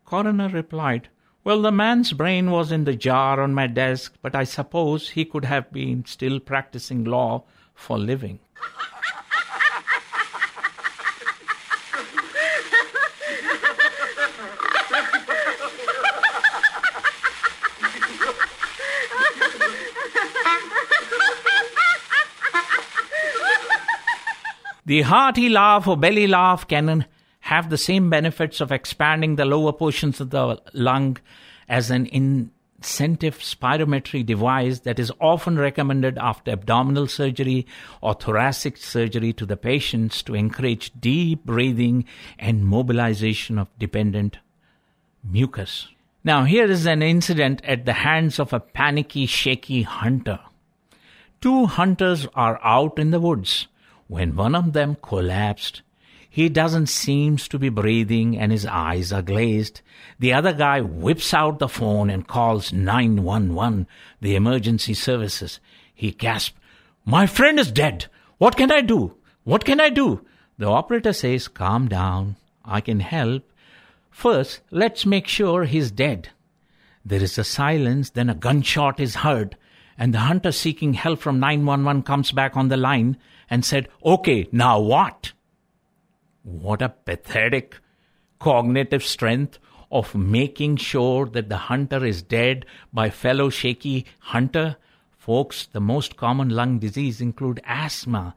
[0.05, 1.09] Coroner replied,
[1.43, 5.25] Well, the man's brain was in the jar on my desk, but I suppose he
[5.25, 7.43] could have been still practicing law
[7.77, 8.39] for living.
[24.85, 27.05] The hearty laugh or belly laugh can
[27.41, 31.17] have the same benefits of expanding the lower portions of the lung
[31.67, 37.65] as an in incentive spirometry device that is often recommended after abdominal surgery
[38.01, 42.05] or thoracic surgery to the patients to encourage deep breathing
[42.37, 44.37] and mobilization of dependent
[45.23, 45.87] mucus.
[46.23, 50.39] Now, here is an incident at the hands of a panicky, shaky hunter.
[51.41, 53.67] Two hunters are out in the woods
[54.07, 55.81] when one of them collapsed
[56.37, 59.81] he doesn't seem to be breathing and his eyes are glazed.
[60.19, 63.87] The other guy whips out the phone and calls 911,
[64.21, 65.59] the emergency services.
[65.95, 66.55] He gasps,
[67.05, 68.05] My friend is dead.
[68.37, 69.15] What can I do?
[69.45, 70.23] What can I do?
[70.59, 72.35] The operator says, Calm down.
[72.63, 73.41] I can help.
[74.11, 76.29] First, let's make sure he's dead.
[77.03, 79.57] There is a silence, then a gunshot is heard,
[79.97, 83.17] and the hunter seeking help from 911 comes back on the line
[83.49, 85.31] and said, Okay, now what?
[86.47, 87.77] What a pathetic
[88.39, 89.59] cognitive strength
[89.91, 94.77] of making sure that the hunter is dead by fellow shaky hunter.
[95.17, 98.33] Folks, the most common lung disease include asthma.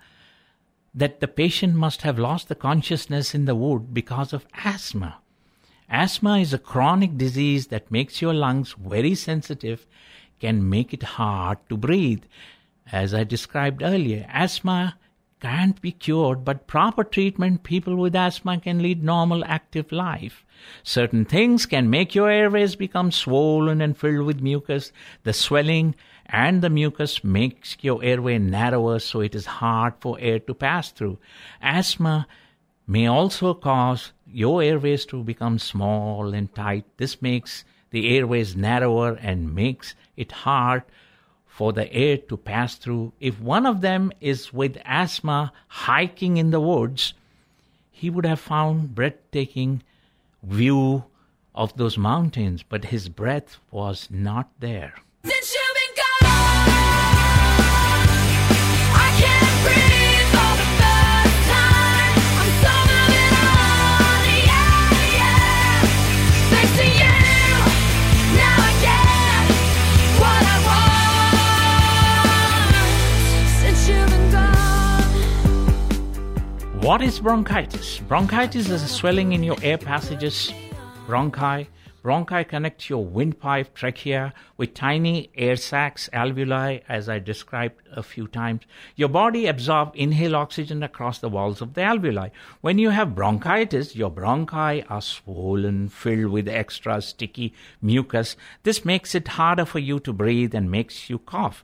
[0.92, 5.18] That the patient must have lost the consciousness in the wood because of asthma.
[5.88, 9.86] Asthma is a chronic disease that makes your lungs very sensitive,
[10.40, 12.24] can make it hard to breathe.
[12.90, 14.96] As I described earlier, asthma
[15.40, 20.44] can't be cured, but proper treatment, people with asthma can lead normal active life.
[20.82, 24.92] Certain things can make your airways become swollen and filled with mucus.
[25.24, 25.94] The swelling
[26.26, 30.90] and the mucus makes your airway narrower so it is hard for air to pass
[30.90, 31.18] through.
[31.62, 32.26] Asthma
[32.86, 36.84] may also cause your airways to become small and tight.
[36.98, 40.82] This makes the airways narrower and makes it hard
[41.50, 43.12] for the air to pass through.
[43.20, 47.12] If one of them is with asthma hiking in the woods,
[47.90, 49.82] he would have found breathtaking
[50.42, 51.04] view
[51.54, 54.94] of those mountains, but his breath was not there.
[76.80, 77.98] What is bronchitis?
[77.98, 80.50] Bronchitis is a swelling in your air passages,
[81.06, 81.66] bronchi.
[82.02, 88.26] Bronchi connect your windpipe, trachea, with tiny air sacs, alveoli, as I described a few
[88.26, 88.62] times.
[88.96, 92.30] Your body absorbs inhale oxygen across the walls of the alveoli.
[92.62, 97.52] When you have bronchitis, your bronchi are swollen, filled with extra sticky
[97.82, 98.36] mucus.
[98.62, 101.62] This makes it harder for you to breathe and makes you cough.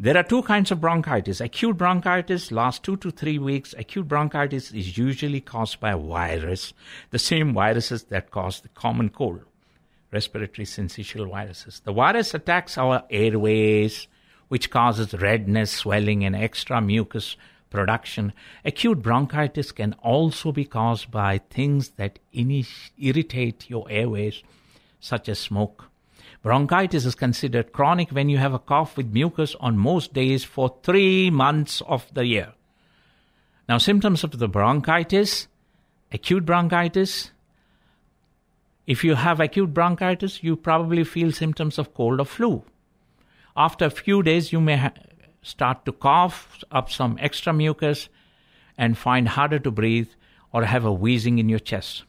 [0.00, 1.40] There are two kinds of bronchitis.
[1.40, 3.74] Acute bronchitis lasts two to three weeks.
[3.76, 6.72] Acute bronchitis is usually caused by a virus,
[7.10, 9.40] the same viruses that cause the common cold,
[10.12, 11.80] respiratory syncytial viruses.
[11.84, 14.06] The virus attacks our airways,
[14.46, 17.36] which causes redness, swelling, and extra mucus
[17.68, 18.32] production.
[18.64, 24.44] Acute bronchitis can also be caused by things that irritate your airways,
[25.00, 25.86] such as smoke.
[26.42, 30.76] Bronchitis is considered chronic when you have a cough with mucus on most days for
[30.82, 32.52] three months of the year.
[33.68, 35.48] Now, symptoms of the bronchitis,
[36.12, 37.32] acute bronchitis.
[38.86, 42.62] If you have acute bronchitis, you probably feel symptoms of cold or flu.
[43.56, 44.92] After a few days, you may ha-
[45.42, 48.08] start to cough up some extra mucus
[48.78, 50.08] and find harder to breathe
[50.52, 52.04] or have a wheezing in your chest.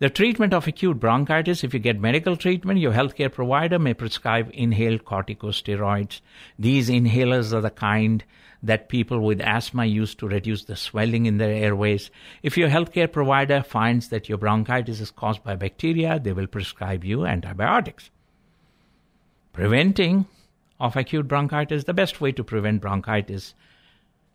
[0.00, 4.48] The treatment of acute bronchitis, if you get medical treatment, your healthcare provider may prescribe
[4.54, 6.20] inhaled corticosteroids.
[6.56, 8.22] These inhalers are the kind
[8.62, 12.12] that people with asthma use to reduce the swelling in their airways.
[12.44, 17.04] If your healthcare provider finds that your bronchitis is caused by bacteria, they will prescribe
[17.04, 18.10] you antibiotics.
[19.52, 20.26] Preventing
[20.78, 23.54] of acute bronchitis, the best way to prevent bronchitis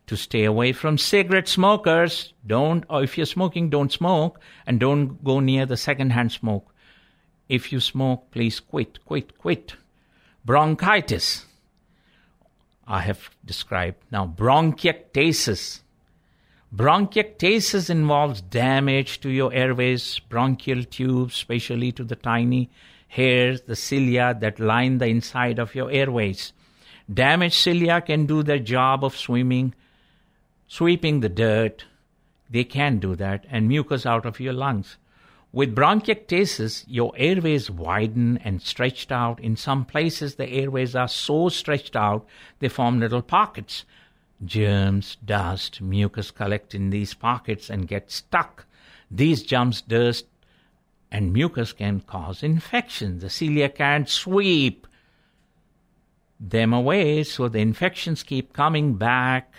[0.08, 2.34] to stay away from cigarette smokers.
[2.46, 6.74] Don't, or if you're smoking, don't smoke and don't go near the secondhand smoke.
[7.50, 9.76] If you smoke, please quit, quit, quit.
[10.46, 11.46] Bronchitis.
[12.88, 13.98] I have described.
[14.12, 15.82] Now, bronchiectasis.
[16.76, 22.70] Bronchiectasis involves damage to your airways, bronchial tubes, especially to the tiny
[23.08, 26.52] hairs, the cilia that line the inside of your airways.
[27.14, 29.76] Damaged cilia can do their job of swimming
[30.68, 31.86] sweeping the dirt.
[32.50, 34.98] They can do that, and mucus out of your lungs.
[35.52, 39.40] With bronchiectasis, your airways widen and stretched out.
[39.40, 42.26] In some places, the airways are so stretched out
[42.58, 43.86] they form little pockets.
[44.44, 48.66] Germs, dust, mucus collect in these pockets and get stuck.
[49.12, 50.26] These germs, dust,
[51.12, 53.22] and mucus can cause infections.
[53.22, 54.88] The cilia can't sweep
[56.40, 59.54] them away, so the infections keep coming back.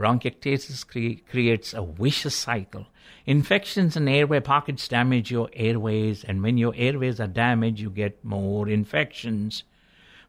[0.00, 2.86] Bronchiectasis cre- creates a vicious cycle.
[3.26, 8.24] Infections and airway pockets damage your airways, and when your airways are damaged, you get
[8.24, 9.62] more infections.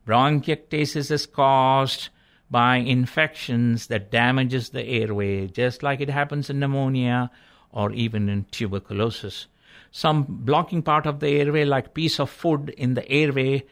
[0.06, 2.10] Bronchiectasis is caused
[2.50, 7.32] by infections that damages the airway, just like it happens in pneumonia
[7.72, 9.48] or even in tuberculosis.
[9.90, 13.64] Some blocking part of the airway, like piece of food in the airway,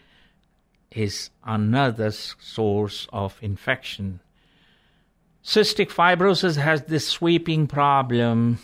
[0.91, 4.21] is another source of infection.
[5.49, 8.59] Cystic fibrosis has this sweeping problem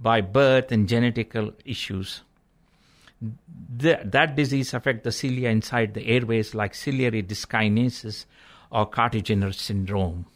[0.00, 2.22] by birth and genetical issues.
[3.22, 8.26] The, that disease affects the cilia inside the airways like ciliary dyskinesis
[8.72, 10.26] or Kartagener syndrome.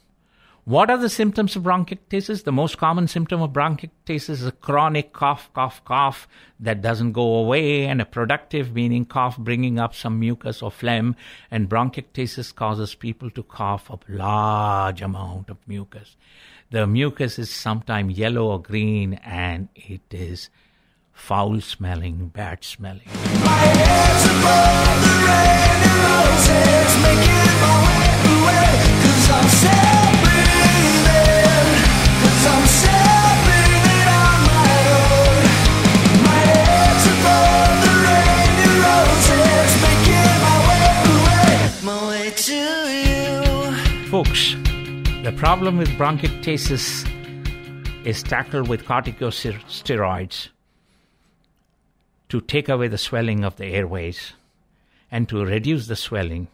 [0.71, 2.45] What are the symptoms of bronchiectasis?
[2.45, 6.29] The most common symptom of bronchiectasis is a chronic cough, cough, cough
[6.61, 11.17] that doesn't go away, and a productive, meaning cough bringing up some mucus or phlegm.
[11.51, 16.17] And bronchiectasis causes people to cough up large amount of mucus.
[16.71, 20.51] The mucus is sometimes yellow or green, and it is
[21.13, 23.09] foul smelling, bad smelling.
[29.31, 30.00] Folks,
[45.23, 47.07] the problem with bronchiectasis
[48.07, 50.49] is tackled with corticosteroids
[52.31, 54.33] to take away the swelling of the airways
[55.11, 56.49] and to reduce the swelling.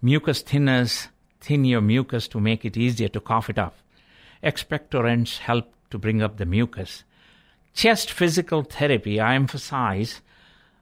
[0.00, 1.08] Mucus thinners
[1.42, 3.76] thin your mucus to make it easier to cough it up.
[4.42, 7.04] Expectorants help to bring up the mucus.
[7.74, 10.22] Chest physical therapy, I emphasize,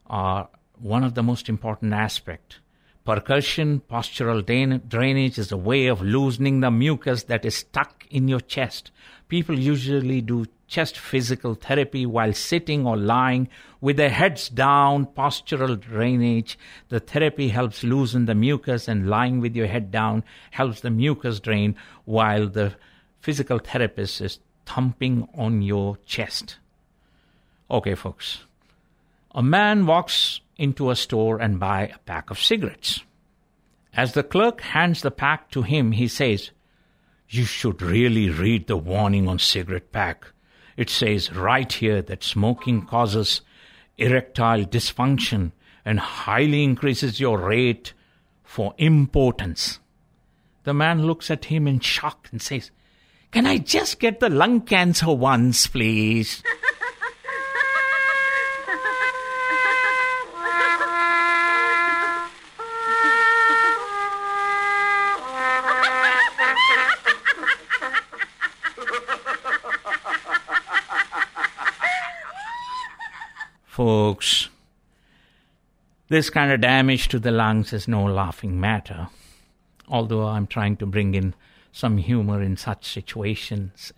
[0.06, 2.60] are one of the most important aspects.
[3.04, 8.28] Percussion, postural drain- drainage is a way of loosening the mucus that is stuck in
[8.28, 8.90] your chest.
[9.28, 13.48] People usually do chest physical therapy while sitting or lying
[13.82, 16.58] with their heads down, postural drainage.
[16.88, 21.40] The therapy helps loosen the mucus, and lying with your head down helps the mucus
[21.40, 21.76] drain
[22.06, 22.74] while the
[23.20, 26.56] physical therapist is thumping on your chest.
[27.70, 28.44] Okay, folks.
[29.34, 33.02] A man walks into a store and buy a pack of cigarettes.
[33.92, 36.50] As the clerk hands the pack to him, he says,
[37.28, 40.26] You should really read the warning on cigarette pack.
[40.76, 43.40] It says right here that smoking causes
[43.96, 45.52] erectile dysfunction
[45.84, 47.92] and highly increases your rate
[48.42, 49.78] for impotence.
[50.64, 52.70] The man looks at him in shock and says,
[53.30, 56.42] Can I just get the lung cancer once, please?
[73.84, 74.48] Folks,
[76.08, 79.08] this kind of damage to the lungs is no laughing matter.
[79.88, 81.34] Although I'm trying to bring in
[81.70, 83.92] some humor in such situations,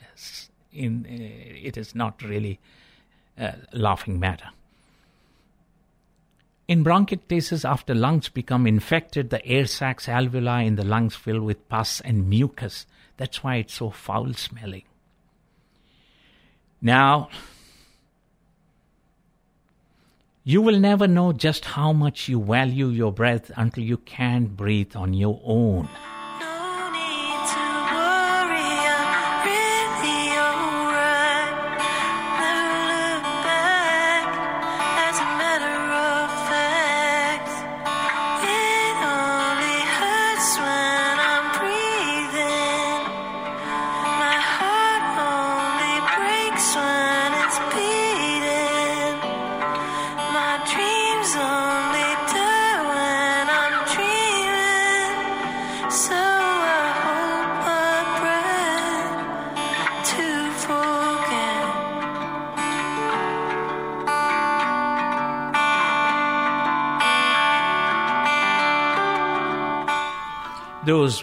[0.72, 2.58] in, uh, it is not really
[3.38, 4.48] a laughing matter.
[6.66, 11.68] In bronchiectasis, after lungs become infected, the air sacs alveoli in the lungs fill with
[11.68, 12.86] pus and mucus.
[13.18, 14.82] That's why it's so foul smelling.
[16.82, 17.28] Now,
[20.48, 24.94] you will never know just how much you value your breath until you can't breathe
[24.94, 25.88] on your own.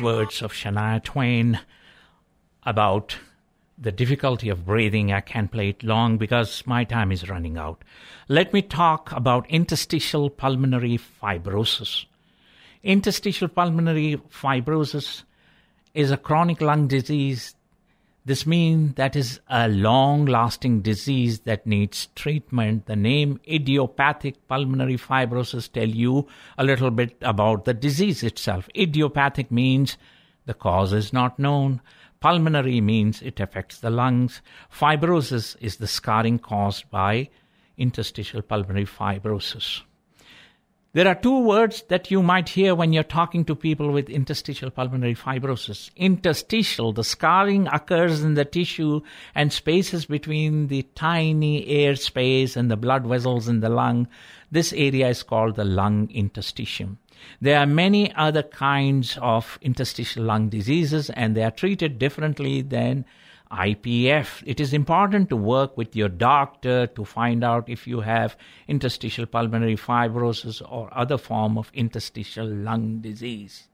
[0.04, 1.60] Words of Shania Twain
[2.64, 3.16] about
[3.78, 7.84] the difficulty of breathing, I can't play it long because my time is running out.
[8.28, 12.06] Let me talk about interstitial pulmonary fibrosis.
[12.84, 15.24] Interstitial pulmonary fibrosis
[15.94, 17.56] is a chronic lung disease.
[18.26, 22.86] This means that is a long lasting disease that needs treatment.
[22.86, 28.70] The name idiopathic pulmonary fibrosis tell you a little bit about the disease itself.
[28.74, 29.98] Idiopathic means
[30.46, 31.82] the cause is not known.
[32.22, 34.42] Pulmonary means it affects the lungs.
[34.72, 37.30] Fibrosis is the scarring caused by
[37.78, 39.82] interstitial pulmonary fibrosis.
[40.96, 44.70] There are two words that you might hear when you're talking to people with interstitial
[44.70, 45.90] pulmonary fibrosis.
[45.96, 49.02] Interstitial, the scarring occurs in the tissue
[49.34, 54.08] and spaces between the tiny air space and the blood vessels in the lung.
[54.52, 56.98] This area is called the lung interstitium.
[57.42, 63.06] There are many other kinds of interstitial lung diseases and they are treated differently than
[63.54, 64.44] IPF.
[64.46, 68.36] It is important to work with your doctor to find out if you have
[68.68, 73.68] interstitial pulmonary fibrosis or other form of interstitial lung disease.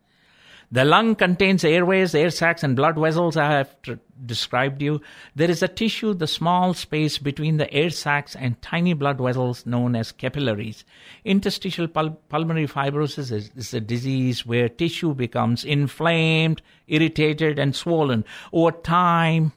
[0.72, 3.36] The lung contains airways, air sacs, and blood vessels.
[3.36, 5.02] I have tr- described you.
[5.34, 9.66] There is a tissue, the small space between the air sacs and tiny blood vessels
[9.66, 10.86] known as capillaries.
[11.26, 18.24] Interstitial pul- pulmonary fibrosis is, is a disease where tissue becomes inflamed, irritated, and swollen.
[18.54, 19.54] Over time,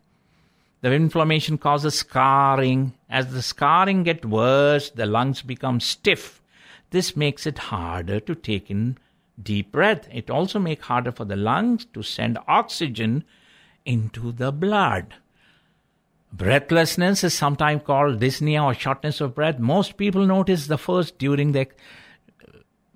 [0.83, 2.93] the inflammation causes scarring.
[3.09, 6.43] As the scarring gets worse, the lungs become stiff.
[6.91, 8.99] This makes it harder to take in
[9.41, 10.09] deep breath.
[10.13, 13.25] It also makes harder for the lungs to send oxygen
[13.85, 15.15] into the blood.
[16.33, 19.59] Breathlessness is sometimes called dyspnea or shortness of breath.
[19.59, 21.67] Most people notice the first during their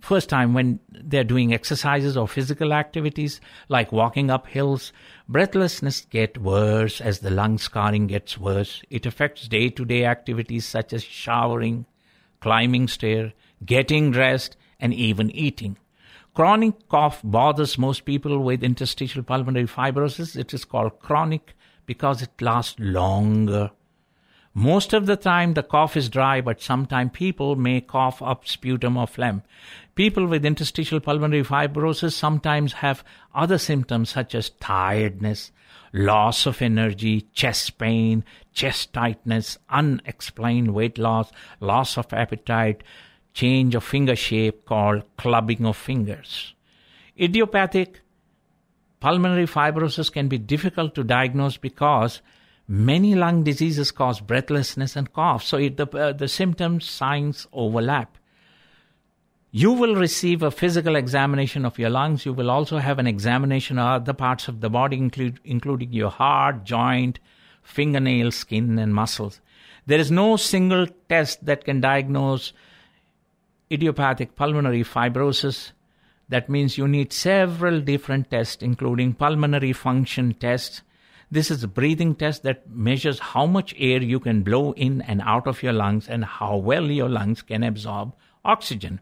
[0.06, 4.92] first time when they're doing exercises or physical activities like walking up hills
[5.28, 8.82] breathlessness get worse as the lung scarring gets worse.
[8.88, 11.86] It affects day-to-day activities such as showering
[12.40, 13.32] climbing stair
[13.64, 15.76] getting dressed and even eating.
[16.34, 20.36] Chronic cough bothers most people with interstitial pulmonary fibrosis.
[20.36, 21.54] It is called chronic
[21.86, 23.70] because it lasts longer
[24.58, 28.96] Most of the time, the cough is dry, but sometimes people may cough up sputum
[28.96, 29.42] or phlegm.
[29.94, 33.04] People with interstitial pulmonary fibrosis sometimes have
[33.34, 35.52] other symptoms such as tiredness,
[35.92, 41.30] loss of energy, chest pain, chest tightness, unexplained weight loss,
[41.60, 42.82] loss of appetite,
[43.34, 46.54] change of finger shape called clubbing of fingers.
[47.20, 48.00] Idiopathic
[49.00, 52.22] pulmonary fibrosis can be difficult to diagnose because
[52.68, 55.42] many lung diseases cause breathlessness and cough.
[55.42, 58.18] So it, the, uh, the symptoms, signs overlap.
[59.50, 62.26] You will receive a physical examination of your lungs.
[62.26, 66.10] You will also have an examination of other parts of the body, include, including your
[66.10, 67.20] heart, joint,
[67.62, 69.40] fingernail, skin, and muscles.
[69.86, 72.52] There is no single test that can diagnose
[73.70, 75.72] idiopathic pulmonary fibrosis.
[76.28, 80.82] That means you need several different tests, including pulmonary function tests.
[81.30, 85.20] This is a breathing test that measures how much air you can blow in and
[85.22, 88.14] out of your lungs and how well your lungs can absorb
[88.44, 89.00] oxygen.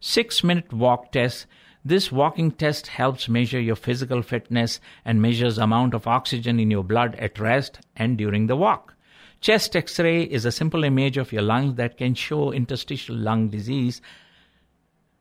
[0.00, 1.46] Six minute walk test.
[1.84, 6.84] This walking test helps measure your physical fitness and measures amount of oxygen in your
[6.84, 8.94] blood at rest and during the walk.
[9.40, 14.00] Chest X-ray is a simple image of your lungs that can show interstitial lung disease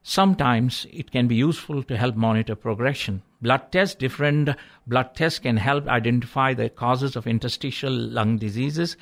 [0.10, 3.24] Sometimes it can be useful to help monitor progression.
[3.42, 4.50] Blood tests, different
[4.88, 8.98] blood tests can help identify the causes of interstitial lung diseases.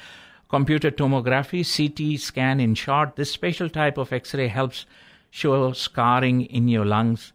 [0.49, 4.85] Computer tomography, CT scan in short, this special type of X ray helps
[5.29, 7.33] show scarring in your lungs.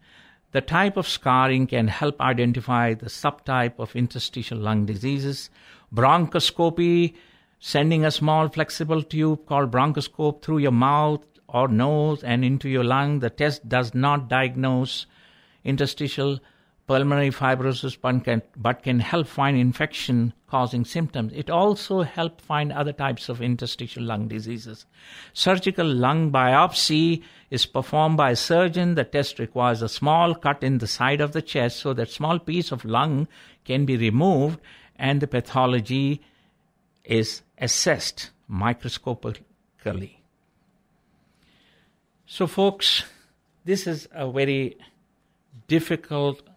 [0.52, 5.48] The type of scarring can help identify the subtype of interstitial lung diseases.
[5.94, 7.14] Bronchoscopy,
[7.58, 12.84] sending a small flexible tube called bronchoscope through your mouth or nose and into your
[12.84, 13.20] lung.
[13.20, 15.06] The test does not diagnose
[15.64, 16.40] interstitial
[16.90, 17.96] pulmonary fibrosis
[18.56, 21.32] but can, help find infection causing symptoms.
[21.32, 24.86] It also helps find other types of interstitial lung diseases.
[25.32, 28.96] Surgical lung biopsy is performed by a surgeon.
[28.96, 32.40] The test requires a small cut in the side of the chest so that small
[32.40, 33.28] piece of lung
[33.64, 34.58] can be removed
[34.96, 36.20] and the pathology
[37.04, 40.24] is assessed microscopically.
[42.26, 43.04] So, folks,
[43.64, 44.76] this is a very
[45.68, 46.49] difficult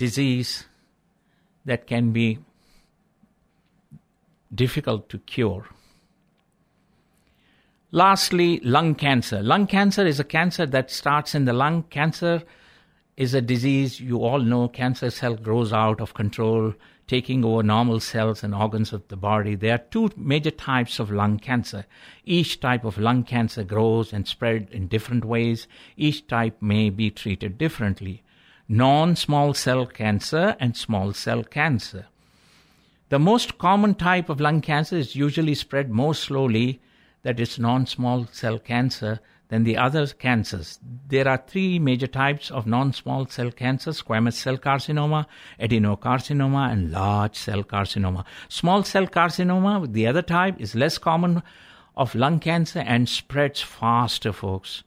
[0.00, 0.64] disease
[1.66, 2.38] that can be
[4.52, 5.66] difficult to cure.
[7.92, 9.42] Lastly, lung cancer.
[9.42, 11.82] Lung cancer is a cancer that starts in the lung.
[11.90, 12.42] Cancer
[13.18, 14.68] is a disease you all know.
[14.68, 16.72] Cancer cell grows out of control,
[17.06, 19.54] taking over normal cells and organs of the body.
[19.54, 21.84] There are two major types of lung cancer.
[22.24, 25.68] Each type of lung cancer grows and spread in different ways.
[25.98, 28.22] Each type may be treated differently.
[28.72, 32.06] Non-small cell cancer and small cell cancer.
[33.08, 36.80] The most common type of lung cancer is usually spread more slowly,
[37.24, 39.18] that is non small cell cancer,
[39.48, 40.78] than the other cancers.
[41.08, 45.26] There are three major types of non small cell cancer squamous cell carcinoma,
[45.58, 48.24] adenocarcinoma, and large cell carcinoma.
[48.48, 51.42] Small cell carcinoma, the other type, is less common
[51.96, 54.84] of lung cancer and spreads faster, folks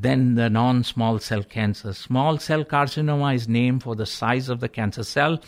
[0.00, 1.92] than the non small cell cancer.
[1.92, 5.40] Small cell carcinoma is named for the size of the cancer cell,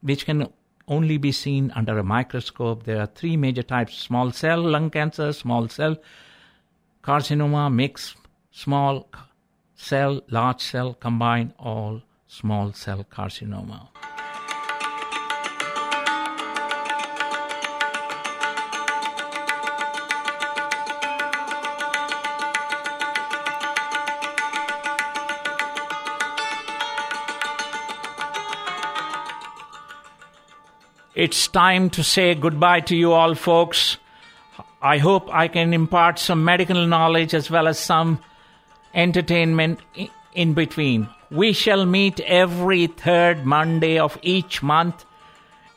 [0.00, 0.48] which can
[0.88, 2.84] only be seen under a microscope.
[2.84, 5.96] There are three major types small cell lung cancer, small cell
[7.02, 8.16] carcinoma, mixed
[8.50, 9.08] small
[9.74, 13.93] cell, large cell, combined, all small cell carcinoma.
[31.14, 33.98] It's time to say goodbye to you all, folks.
[34.82, 38.18] I hope I can impart some medical knowledge as well as some
[38.94, 39.78] entertainment
[40.34, 41.08] in between.
[41.30, 45.04] We shall meet every third Monday of each month.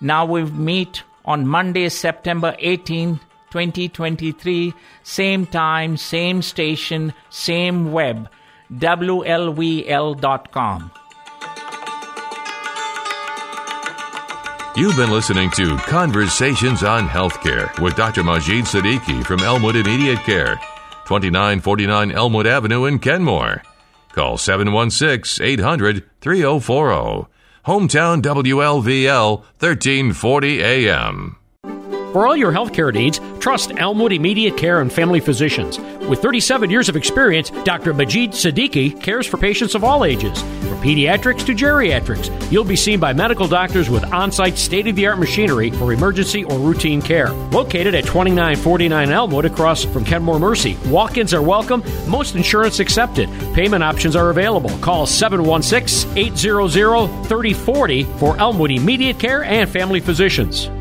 [0.01, 3.19] Now we meet on Monday, September 18,
[3.51, 4.73] 2023,
[5.03, 8.27] same time, same station, same web,
[8.73, 9.31] WLVL.com.
[14.77, 18.23] You've been listening to Conversations on Healthcare with Dr.
[18.23, 20.57] Majid Siddiqui from Elmwood Immediate Care,
[21.07, 23.63] 2949 Elmwood Avenue in Kenmore.
[24.13, 27.27] Call 716 800 3040.
[27.65, 31.37] Hometown WLVL 1340 AM.
[32.17, 35.77] For all your healthcare needs, trust Elmwood Immediate Care and Family Physicians.
[36.09, 37.93] With 37 years of experience, Dr.
[37.93, 42.31] Majid Siddiqui cares for patients of all ages, from pediatrics to geriatrics.
[42.51, 45.93] You'll be seen by medical doctors with on site state of the art machinery for
[45.93, 47.29] emergency or routine care.
[47.51, 50.75] Located at 2949 Elmwood across from Kenmore Mercy.
[50.87, 53.29] Walk ins are welcome, most insurance accepted.
[53.53, 54.75] Payment options are available.
[54.79, 60.71] Call 716 800 3040 for Elmwood Immediate Care and Family Physicians.